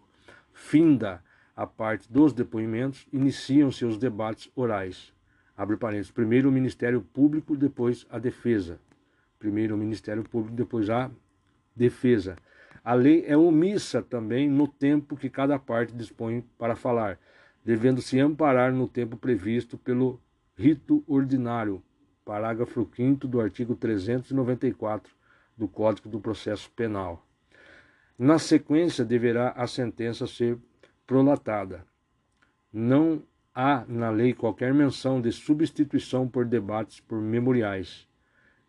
Finda 0.52 1.20
a 1.56 1.66
parte 1.66 2.08
dos 2.10 2.32
depoimentos, 2.32 3.08
iniciam-se 3.12 3.84
os 3.84 3.98
debates 3.98 4.48
orais. 4.54 5.12
Abre 5.56 5.76
parênteses. 5.76 6.12
Primeiro 6.12 6.48
o 6.48 6.52
Ministério 6.52 7.02
Público, 7.02 7.56
depois 7.56 8.06
a 8.08 8.20
defesa. 8.20 8.78
Primeiro 9.42 9.74
o 9.74 9.78
Ministério 9.78 10.22
Público, 10.22 10.54
depois 10.54 10.88
a 10.88 11.10
defesa. 11.74 12.36
A 12.84 12.94
lei 12.94 13.24
é 13.26 13.36
omissa 13.36 14.00
também 14.00 14.48
no 14.48 14.68
tempo 14.68 15.16
que 15.16 15.28
cada 15.28 15.58
parte 15.58 15.92
dispõe 15.92 16.44
para 16.56 16.76
falar, 16.76 17.18
devendo 17.64 18.00
se 18.00 18.20
amparar 18.20 18.72
no 18.72 18.86
tempo 18.86 19.16
previsto 19.16 19.76
pelo 19.76 20.20
rito 20.56 21.02
ordinário, 21.08 21.82
parágrafo 22.24 22.88
5 22.94 23.26
do 23.26 23.40
artigo 23.40 23.74
394 23.74 25.12
do 25.58 25.66
Código 25.66 26.08
do 26.08 26.20
Processo 26.20 26.70
Penal. 26.70 27.26
Na 28.16 28.38
sequência, 28.38 29.04
deverá 29.04 29.48
a 29.56 29.66
sentença 29.66 30.24
ser 30.24 30.56
prolatada. 31.04 31.84
Não 32.72 33.24
há 33.52 33.84
na 33.88 34.08
lei 34.08 34.34
qualquer 34.34 34.72
menção 34.72 35.20
de 35.20 35.32
substituição 35.32 36.28
por 36.28 36.44
debates 36.44 37.00
por 37.00 37.20
memoriais, 37.20 38.06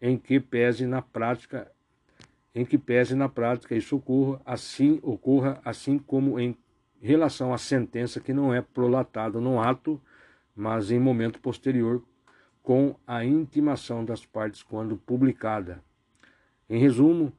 em 0.04 0.18
que 0.18 0.40
pese 0.40 0.86
na 0.86 1.02
prática 1.02 1.72
em 2.54 2.64
que 2.64 2.78
pese 2.78 3.16
na 3.16 3.28
prática 3.28 3.76
isso 3.76 3.96
ocorra 3.96 4.40
assim 4.46 5.00
ocorra 5.02 5.60
assim 5.66 5.98
como 5.98 6.40
em 6.40 6.56
relação 7.04 7.54
à 7.54 7.58
sentença 7.58 8.22
que 8.22 8.34
não 8.34 8.54
é 8.54 8.62
prolatada 8.62 9.40
no 9.42 9.60
ato, 9.60 10.02
mas 10.56 10.90
em 10.90 10.98
momento 10.98 11.40
posterior 11.40 12.02
com 12.62 12.96
a 13.06 13.26
intimação 13.26 14.06
das 14.06 14.26
partes 14.26 14.64
quando 14.64 14.96
publicada. 14.96 15.84
Em 16.70 16.80
resumo, 16.80 17.34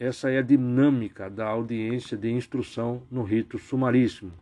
essa 0.00 0.30
é 0.30 0.38
a 0.38 0.42
dinâmica 0.42 1.30
da 1.30 1.46
audiência 1.46 2.16
de 2.16 2.28
instrução 2.28 3.04
no 3.08 3.22
rito 3.22 3.56
sumaríssimo. 3.56 4.32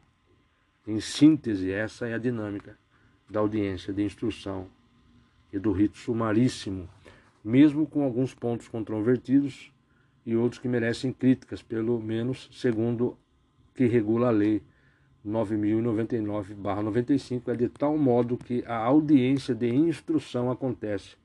Em 0.87 0.99
síntese, 1.01 1.71
essa 1.71 2.09
é 2.09 2.15
a 2.15 2.19
dinâmica 2.19 2.79
da 3.29 3.41
audiência 3.41 3.93
de 3.93 4.03
instrução 4.03 4.69
e 5.53 5.59
do 5.59 5.71
rito 5.71 5.99
sumaríssimo, 5.99 6.89
mesmo 7.45 7.87
com 7.87 8.05
alguns 8.05 8.35
pontos 8.35 8.69
controvertidos 8.69 9.73
e 10.25 10.37
outros 10.37 10.61
que 10.61 10.69
merecem 10.69 11.13
críticas, 11.13 11.61
pelo 11.63 12.01
menos 12.01 12.49
segundo 12.53 13.19
que 13.75 13.87
regula 13.87 14.29
a 14.29 14.31
lei 14.31 14.63
9099-95 15.27 17.49
é 17.49 17.57
de 17.57 17.69
tal 17.69 17.97
modo 17.97 18.37
que 18.37 18.63
a 18.67 18.77
audiência 18.77 19.55
de 19.55 19.69
instrução 19.69 20.51
acontece 20.51 21.17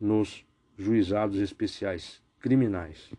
nos 0.00 0.46
juizados 0.78 1.38
especiais 1.38 2.22
criminais. 2.40 3.12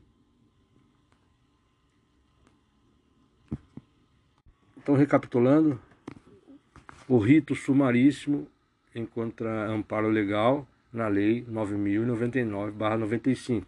Então, 4.77 4.95
recapitulando, 4.95 5.79
o 7.07 7.17
rito 7.17 7.55
sumaríssimo 7.55 8.47
encontra 8.93 9.69
amparo 9.69 10.09
legal 10.09 10.67
na 10.93 11.07
Lei 11.07 11.43
9099-95 11.49 13.63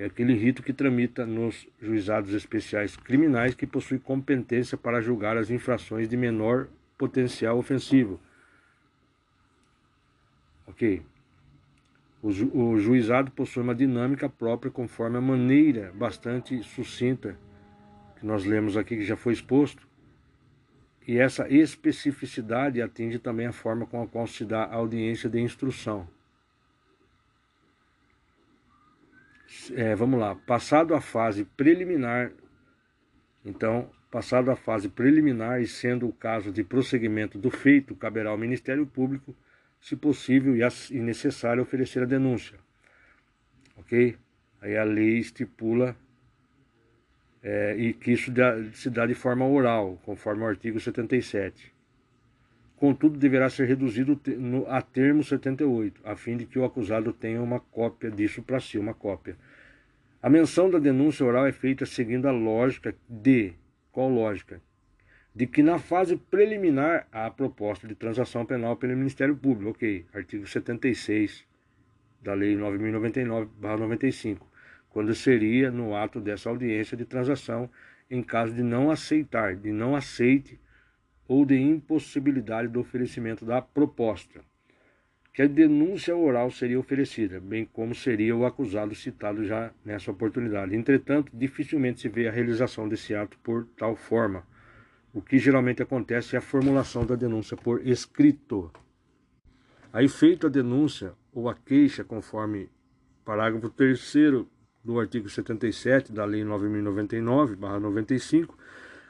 é 0.00 0.06
aquele 0.06 0.32
rito 0.32 0.62
que 0.62 0.72
tramita 0.72 1.26
nos 1.26 1.68
juizados 1.78 2.32
especiais 2.32 2.96
criminais 2.96 3.54
que 3.54 3.66
possui 3.66 3.98
competência 3.98 4.78
para 4.78 5.02
julgar 5.02 5.36
as 5.36 5.50
infrações 5.50 6.08
de 6.08 6.16
menor 6.16 6.68
potencial 6.96 7.58
ofensivo. 7.58 8.18
Ok. 10.66 11.02
O, 12.22 12.32
ju 12.32 12.50
o 12.54 12.78
juizado 12.78 13.30
possui 13.30 13.62
uma 13.62 13.74
dinâmica 13.74 14.26
própria 14.26 14.70
conforme 14.70 15.18
a 15.18 15.20
maneira 15.20 15.92
bastante 15.94 16.62
sucinta 16.62 17.36
que 18.18 18.24
nós 18.24 18.46
lemos 18.46 18.78
aqui, 18.78 18.96
que 18.96 19.04
já 19.04 19.16
foi 19.16 19.34
exposto. 19.34 19.86
E 21.10 21.18
essa 21.18 21.52
especificidade 21.52 22.80
atinge 22.80 23.18
também 23.18 23.48
a 23.48 23.52
forma 23.52 23.84
com 23.84 24.00
a 24.00 24.06
qual 24.06 24.28
se 24.28 24.44
dá 24.44 24.62
a 24.62 24.76
audiência 24.76 25.28
de 25.28 25.40
instrução. 25.40 26.08
é, 29.74 29.96
vamos 29.96 30.20
lá, 30.20 30.36
passado 30.36 30.94
a 30.94 31.00
fase 31.00 31.44
preliminar, 31.44 32.30
então, 33.44 33.90
passado 34.08 34.52
a 34.52 34.54
fase 34.54 34.88
preliminar 34.88 35.60
e 35.60 35.66
sendo 35.66 36.06
o 36.06 36.12
caso 36.12 36.52
de 36.52 36.62
prosseguimento 36.62 37.40
do 37.40 37.50
feito, 37.50 37.96
caberá 37.96 38.30
ao 38.30 38.38
Ministério 38.38 38.86
Público, 38.86 39.34
se 39.80 39.96
possível 39.96 40.54
e 40.54 41.00
necessário, 41.00 41.60
oferecer 41.60 42.04
a 42.04 42.06
denúncia. 42.06 42.56
Ok? 43.76 44.16
Aí 44.60 44.76
a 44.76 44.84
lei 44.84 45.18
estipula 45.18 45.96
é, 47.42 47.74
e 47.76 47.92
que 47.92 48.12
isso 48.12 48.32
se 48.74 48.90
dá 48.90 49.06
de 49.06 49.14
forma 49.14 49.46
oral, 49.46 49.98
conforme 50.04 50.42
o 50.42 50.46
artigo 50.46 50.78
77. 50.78 51.72
Contudo, 52.76 53.18
deverá 53.18 53.50
ser 53.50 53.66
reduzido 53.66 54.18
a 54.68 54.80
termo 54.80 55.22
78, 55.22 56.00
a 56.02 56.16
fim 56.16 56.36
de 56.36 56.46
que 56.46 56.58
o 56.58 56.64
acusado 56.64 57.12
tenha 57.12 57.42
uma 57.42 57.60
cópia 57.60 58.10
disso 58.10 58.42
para 58.42 58.58
si, 58.58 58.78
uma 58.78 58.94
cópia. 58.94 59.36
A 60.22 60.30
menção 60.30 60.70
da 60.70 60.78
denúncia 60.78 61.24
oral 61.24 61.46
é 61.46 61.52
feita 61.52 61.84
seguindo 61.84 62.26
a 62.26 62.30
lógica 62.30 62.94
de 63.08 63.52
qual 63.92 64.08
lógica? 64.08 64.60
De 65.34 65.46
que 65.46 65.62
na 65.62 65.78
fase 65.78 66.16
preliminar 66.16 67.06
há 67.12 67.30
proposta 67.30 67.86
de 67.86 67.94
transação 67.94 68.44
penal 68.44 68.76
pelo 68.76 68.96
Ministério 68.96 69.36
Público, 69.36 69.70
ok, 69.70 70.06
artigo 70.12 70.46
76 70.46 71.44
da 72.22 72.34
Lei 72.34 72.56
9099/95, 72.56 74.38
quando 74.90 75.14
seria 75.14 75.70
no 75.70 75.96
ato 75.96 76.20
dessa 76.20 76.50
audiência 76.50 76.96
de 76.96 77.04
transação 77.04 77.70
em 78.10 78.22
caso 78.22 78.52
de 78.52 78.62
não 78.62 78.90
aceitar, 78.90 79.54
de 79.54 79.70
não 79.70 79.94
aceite 79.94 80.60
ou 81.28 81.46
de 81.46 81.56
impossibilidade 81.56 82.68
do 82.68 82.80
oferecimento 82.80 83.44
da 83.44 83.62
proposta, 83.62 84.40
que 85.32 85.42
a 85.42 85.46
denúncia 85.46 86.16
oral 86.16 86.50
seria 86.50 86.78
oferecida, 86.78 87.38
bem 87.38 87.64
como 87.64 87.94
seria 87.94 88.34
o 88.34 88.44
acusado 88.44 88.96
citado 88.96 89.44
já 89.44 89.72
nessa 89.84 90.10
oportunidade. 90.10 90.74
Entretanto, 90.74 91.30
dificilmente 91.32 92.00
se 92.00 92.08
vê 92.08 92.26
a 92.26 92.32
realização 92.32 92.88
desse 92.88 93.14
ato 93.14 93.38
por 93.38 93.64
tal 93.76 93.94
forma, 93.94 94.44
o 95.14 95.22
que 95.22 95.38
geralmente 95.38 95.82
acontece 95.82 96.34
é 96.34 96.38
a 96.40 96.42
formulação 96.42 97.06
da 97.06 97.14
denúncia 97.14 97.56
por 97.56 97.86
escrito. 97.86 98.72
Aí, 99.92 100.08
feita 100.08 100.48
a 100.48 100.50
denúncia 100.50 101.14
ou 101.32 101.48
a 101.48 101.54
queixa, 101.54 102.02
conforme 102.02 102.68
parágrafo 103.24 103.70
3 103.70 103.98
do 104.82 104.98
artigo 104.98 105.28
77 105.28 106.12
da 106.12 106.24
Lei 106.24 106.42
9.099-95, 106.42 108.54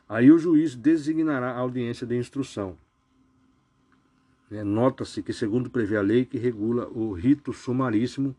aí 0.09 0.33
o 0.33 0.39
juiz 0.39 0.75
designará 0.75 1.53
a 1.53 1.59
audiência 1.59 2.07
de 2.07 2.17
instrução. 2.17 2.77
É, 4.51 4.65
Nota-se 4.65 5.23
que, 5.23 5.33
segundo 5.33 5.71
prevê 5.71 5.97
a 5.97 6.03
lei 6.03 6.25
que 6.25 6.37
regula 6.37 6.89
o 6.89 7.13
rito 7.13 7.53
sumaríssimo, 7.53 8.35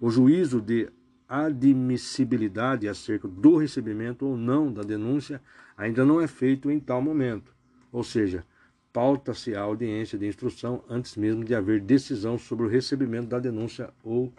o 0.00 0.10
juízo 0.10 0.60
de 0.60 0.88
admissibilidade 1.28 2.88
acerca 2.88 3.26
do 3.26 3.56
recebimento 3.56 4.26
ou 4.26 4.36
não 4.36 4.72
da 4.72 4.82
denúncia 4.82 5.42
ainda 5.76 6.04
não 6.04 6.20
é 6.20 6.28
feito 6.28 6.70
em 6.70 6.78
tal 6.78 7.02
momento. 7.02 7.52
Ou 7.90 8.04
seja, 8.04 8.46
pauta-se 8.92 9.54
a 9.54 9.60
audiência 9.60 10.16
de 10.16 10.26
instrução 10.26 10.84
antes 10.88 11.16
mesmo 11.16 11.44
de 11.44 11.54
haver 11.54 11.80
decisão 11.80 12.38
sobre 12.38 12.66
o 12.66 12.68
recebimento 12.68 13.26
da 13.26 13.40
denúncia 13.40 13.92
ou 14.04 14.32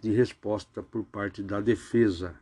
de 0.00 0.12
resposta 0.12 0.82
por 0.82 1.04
parte 1.04 1.42
da 1.42 1.60
defesa. 1.60 2.34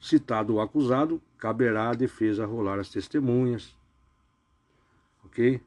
Citado 0.00 0.54
o 0.54 0.60
acusado, 0.60 1.20
caberá 1.38 1.90
à 1.90 1.94
defesa 1.94 2.46
rolar 2.46 2.78
as 2.78 2.88
testemunhas. 2.88 3.76
Ok? 5.24 5.60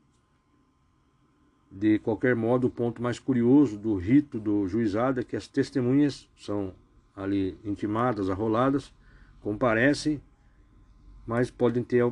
De 1.71 1.99
qualquer 1.99 2.35
modo, 2.35 2.67
o 2.67 2.69
ponto 2.69 3.01
mais 3.01 3.19
curioso 3.19 3.77
do 3.77 3.95
rito 3.95 4.39
do 4.39 4.67
juizado 4.67 5.19
é 5.19 5.23
que 5.23 5.35
as 5.35 5.47
testemunhas 5.47 6.29
são 6.37 6.73
ali 7.15 7.57
intimadas, 7.63 8.29
arroladas, 8.29 8.93
comparecem, 9.41 10.21
mas 11.25 11.49
podem 11.49 11.83
ter 11.83 12.03
a, 12.03 12.11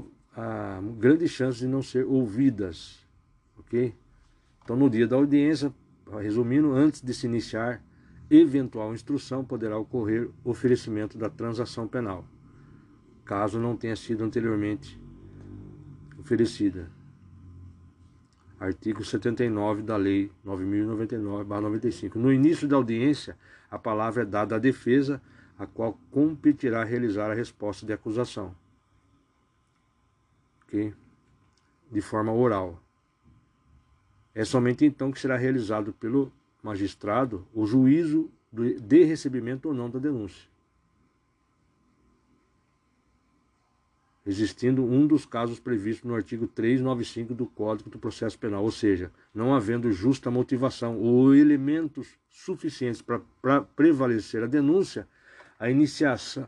a 0.77 0.81
grande 0.97 1.27
chance 1.27 1.59
de 1.59 1.67
não 1.67 1.81
ser 1.81 2.05
ouvidas, 2.05 3.05
ok? 3.57 3.93
Então, 4.63 4.75
no 4.75 4.89
dia 4.89 5.07
da 5.07 5.15
audiência, 5.15 5.73
resumindo, 6.19 6.73
antes 6.73 7.01
de 7.01 7.13
se 7.13 7.27
iniciar 7.27 7.83
eventual 8.29 8.93
instrução, 8.93 9.43
poderá 9.43 9.77
ocorrer 9.77 10.29
oferecimento 10.43 11.17
da 11.17 11.29
transação 11.29 11.87
penal, 11.87 12.25
caso 13.25 13.59
não 13.59 13.75
tenha 13.75 13.95
sido 13.95 14.23
anteriormente 14.23 14.99
oferecida 16.19 16.89
artigo 18.63 19.03
79 19.03 19.81
da 19.81 19.97
Lei 19.97 20.31
9.099-95. 20.45 22.15
No 22.15 22.31
início 22.31 22.67
da 22.67 22.77
audiência, 22.77 23.37
a 23.69 23.77
palavra 23.77 24.23
é 24.23 24.25
dada 24.25 24.55
à 24.55 24.59
defesa, 24.59 25.21
a 25.57 25.67
qual 25.67 25.99
competirá 26.09 26.83
realizar 26.83 27.29
a 27.29 27.33
resposta 27.33 27.85
de 27.85 27.93
acusação. 27.93 28.55
Okay? 30.65 30.93
De 31.91 32.01
forma 32.01 32.31
oral. 32.31 32.81
É 34.33 34.43
somente 34.43 34.85
então 34.85 35.11
que 35.11 35.19
será 35.19 35.37
realizado 35.37 35.93
pelo 35.93 36.31
magistrado 36.61 37.47
o 37.53 37.65
juízo 37.65 38.31
de 38.51 39.03
recebimento 39.03 39.67
ou 39.67 39.73
não 39.73 39.89
da 39.89 39.99
denúncia. 39.99 40.53
existindo 44.25 44.83
um 44.83 45.05
dos 45.05 45.25
casos 45.25 45.59
previstos 45.59 46.05
no 46.05 46.15
artigo 46.15 46.47
395 46.47 47.33
do 47.33 47.45
Código 47.45 47.89
do 47.89 47.99
Processo 47.99 48.39
Penal, 48.39 48.63
ou 48.63 48.71
seja, 48.71 49.11
não 49.33 49.53
havendo 49.53 49.91
justa 49.91 50.31
motivação 50.31 50.97
ou 50.97 51.35
elementos 51.35 52.17
suficientes 52.29 53.01
para 53.01 53.61
prevalecer 53.75 54.43
a 54.43 54.47
denúncia, 54.47 55.07
a 55.59 55.69
iniciação, 55.69 56.47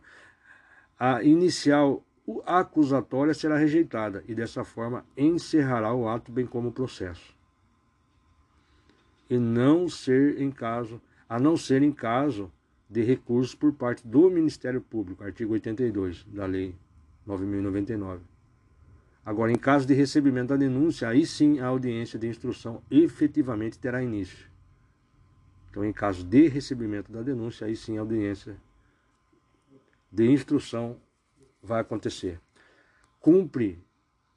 a 0.97 1.21
inicial 1.23 2.03
acusatória 2.45 3.33
será 3.33 3.57
rejeitada 3.57 4.23
e 4.27 4.33
dessa 4.33 4.63
forma 4.63 5.05
encerrará 5.15 5.93
o 5.93 6.07
ato 6.07 6.31
bem 6.31 6.45
como 6.45 6.69
o 6.69 6.71
processo. 6.71 7.34
E 9.29 9.37
não 9.37 9.87
ser 9.87 10.39
em 10.41 10.51
caso, 10.51 11.01
a 11.27 11.39
não 11.39 11.57
ser 11.57 11.81
em 11.81 11.91
caso 11.91 12.51
de 12.89 13.01
recursos 13.03 13.55
por 13.55 13.73
parte 13.73 14.05
do 14.07 14.29
Ministério 14.29 14.79
Público, 14.79 15.23
artigo 15.23 15.53
82 15.53 16.23
da 16.25 16.45
Lei 16.45 16.75
9.099. 17.27 18.19
Agora, 19.25 19.51
em 19.51 19.57
caso 19.57 19.87
de 19.87 19.93
recebimento 19.95 20.49
da 20.49 20.57
denúncia, 20.57 21.09
aí 21.09 21.25
sim 21.25 21.59
a 21.59 21.65
audiência 21.65 22.19
de 22.19 22.27
instrução 22.27 22.83
efetivamente 22.91 23.79
terá 23.79 24.03
início. 24.03 24.47
Então, 25.71 25.83
em 25.83 25.91
caso 25.91 26.23
de 26.23 26.47
recebimento 26.47 27.11
da 27.11 27.23
denúncia, 27.23 27.65
aí 27.65 27.75
sim 27.75 27.97
a 27.97 28.01
audiência 28.01 28.55
de 30.11 30.31
instrução 30.31 30.97
vai 31.61 31.81
acontecer. 31.81 32.39
Cumpre 33.19 33.83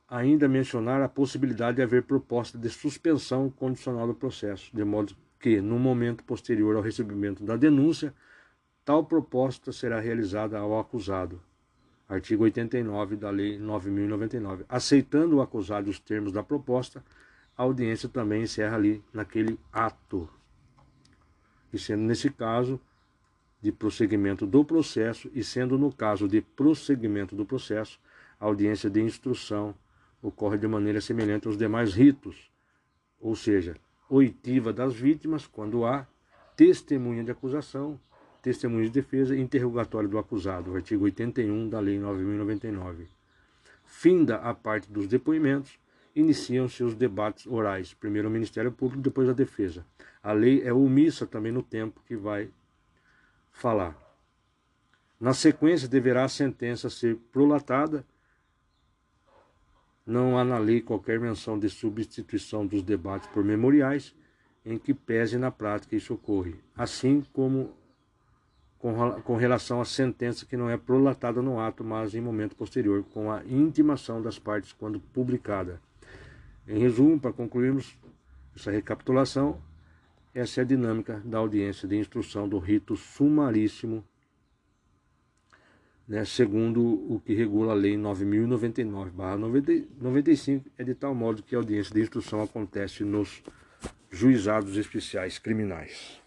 ainda 0.09 0.49
mencionar 0.49 1.03
a 1.03 1.09
possibilidade 1.09 1.77
de 1.77 1.83
haver 1.83 2.03
proposta 2.03 2.57
de 2.57 2.71
suspensão 2.71 3.51
condicional 3.51 4.07
do 4.07 4.15
processo, 4.15 4.75
de 4.75 4.83
modo 4.83 5.15
que, 5.39 5.61
no 5.61 5.79
momento 5.79 6.25
posterior 6.25 6.77
ao 6.77 6.83
recebimento 6.83 7.45
da 7.45 7.57
denúncia, 7.57 8.15
tal 8.85 9.05
proposta 9.05 9.71
será 9.71 10.01
realizada 10.01 10.59
ao 10.59 10.79
acusado, 10.79 11.41
artigo 12.09 12.45
89 12.45 13.17
da 13.17 13.29
Lei 13.29 13.59
9.099. 13.59 14.65
Aceitando 14.67 15.37
o 15.37 15.43
acusado 15.43 15.91
os 15.91 16.01
termos 16.01 16.33
da 16.33 16.43
proposta, 16.43 17.05
a 17.57 17.63
audiência 17.65 18.09
também 18.09 18.45
encerra 18.45 18.77
ali 18.77 19.05
naquele 19.13 19.59
ato. 19.71 20.29
E 21.71 21.79
sendo 21.79 22.05
nesse 22.05 22.31
caso 22.31 22.81
de 23.61 23.71
prosseguimento 23.71 24.47
do 24.47 24.65
processo, 24.65 25.31
e 25.35 25.45
sendo 25.45 25.77
no 25.77 25.93
caso 25.93 26.27
de 26.27 26.41
prosseguimento 26.41 27.37
do 27.37 27.45
processo, 27.45 28.01
a 28.41 28.47
audiência 28.47 28.89
de 28.89 29.03
instrução 29.03 29.75
ocorre 30.23 30.59
de 30.59 30.67
maneira 30.67 31.01
semelhante 31.01 31.47
aos 31.47 31.57
demais 31.57 31.95
ritos, 31.95 32.51
ou 33.21 33.35
seja, 33.35 33.77
oitiva 34.09 34.73
das 34.73 34.95
vítimas, 34.95 35.47
quando 35.47 35.85
há 35.85 36.07
testemunha 36.57 37.23
de 37.23 37.31
acusação, 37.31 38.01
testemunho 38.43 38.85
de 38.85 38.91
defesa 38.91 39.37
e 39.37 39.41
interrogatório 39.41 40.09
do 40.09 40.19
acusado, 40.19 40.75
artigo 40.75 41.05
81 41.05 41.69
da 41.69 41.81
Lei 41.81 41.99
9.099. 41.99 43.07
Finda 43.85 44.37
a 44.37 44.55
parte 44.55 44.91
dos 44.91 45.07
depoimentos, 45.07 45.79
iniciam-se 46.15 46.83
os 46.83 46.95
debates 46.95 47.47
orais, 47.47 47.95
primeiro 47.95 48.29
o 48.29 48.31
Ministério 48.31 48.73
Público, 48.73 49.03
depois 49.03 49.29
a 49.29 49.33
defesa. 49.33 49.85
A 50.23 50.33
lei 50.33 50.63
é 50.63 50.73
omissa 50.73 51.27
também 51.27 51.53
no 51.53 51.63
tempo 51.63 52.03
que 52.07 52.17
vai 52.17 52.51
falar. 53.51 53.97
Na 55.21 55.33
sequência, 55.33 55.89
deverá 55.89 56.25
a 56.25 56.29
sentença 56.29 56.89
ser 56.91 57.17
prolatada. 57.33 58.05
Não 60.09 60.39
há 60.39 60.43
na 60.43 60.57
lei 60.57 60.81
qualquer 60.81 61.21
menção 61.21 61.59
de 61.59 61.69
substituição 61.69 62.67
dos 62.67 62.83
debates 62.83 63.29
por 63.29 63.45
memoriais, 63.45 64.17
em 64.65 64.79
que 64.79 64.95
pese 64.95 65.37
na 65.37 65.51
prática 65.51 65.95
isso 65.95 66.15
ocorre, 66.15 66.55
assim 66.75 67.23
como 67.31 67.77
com, 68.79 69.37
relação 69.37 69.83
à 69.83 69.85
sentença 69.85 70.47
que 70.47 70.57
não 70.57 70.71
é 70.71 70.79
prolatada 70.79 71.43
no 71.43 71.61
ato, 71.61 71.85
mas 71.85 72.15
em 72.15 72.23
momento 72.23 72.57
posterior, 72.57 73.05
com 73.13 73.31
a 73.31 73.45
intimação 73.45 74.23
das 74.23 74.39
partes 74.39 74.73
quando 74.73 74.99
publicada. 74.99 75.79
Em 76.67 76.79
resumo, 76.79 77.21
para 77.21 77.35
concluirmos 77.35 77.95
essa 78.57 78.71
recapitulação, 78.71 79.61
essa 80.35 80.63
é 80.63 80.65
a 80.65 80.67
dinâmica 80.67 81.21
da 81.23 81.37
audiência 81.37 81.87
de 81.87 81.99
instrução 81.99 82.49
do 82.49 82.59
rito 82.59 82.97
sumaríssimo, 82.97 84.03
né, 86.09 86.25
segundo 86.25 86.83
o 86.83 87.21
que 87.21 87.35
regula 87.35 87.73
a 87.73 87.77
Lei 87.77 87.95
9.099-95, 87.97 90.63
é 90.79 90.85
de 90.85 90.95
tal 90.95 91.15
modo 91.15 91.43
que 91.43 91.55
a 91.55 91.59
audiência 91.59 91.95
de 91.95 92.01
instrução 92.01 92.43
acontece 92.43 93.05
nos 93.05 93.43
juizados 94.11 94.79
especiais 94.79 95.39
criminais. 95.39 96.19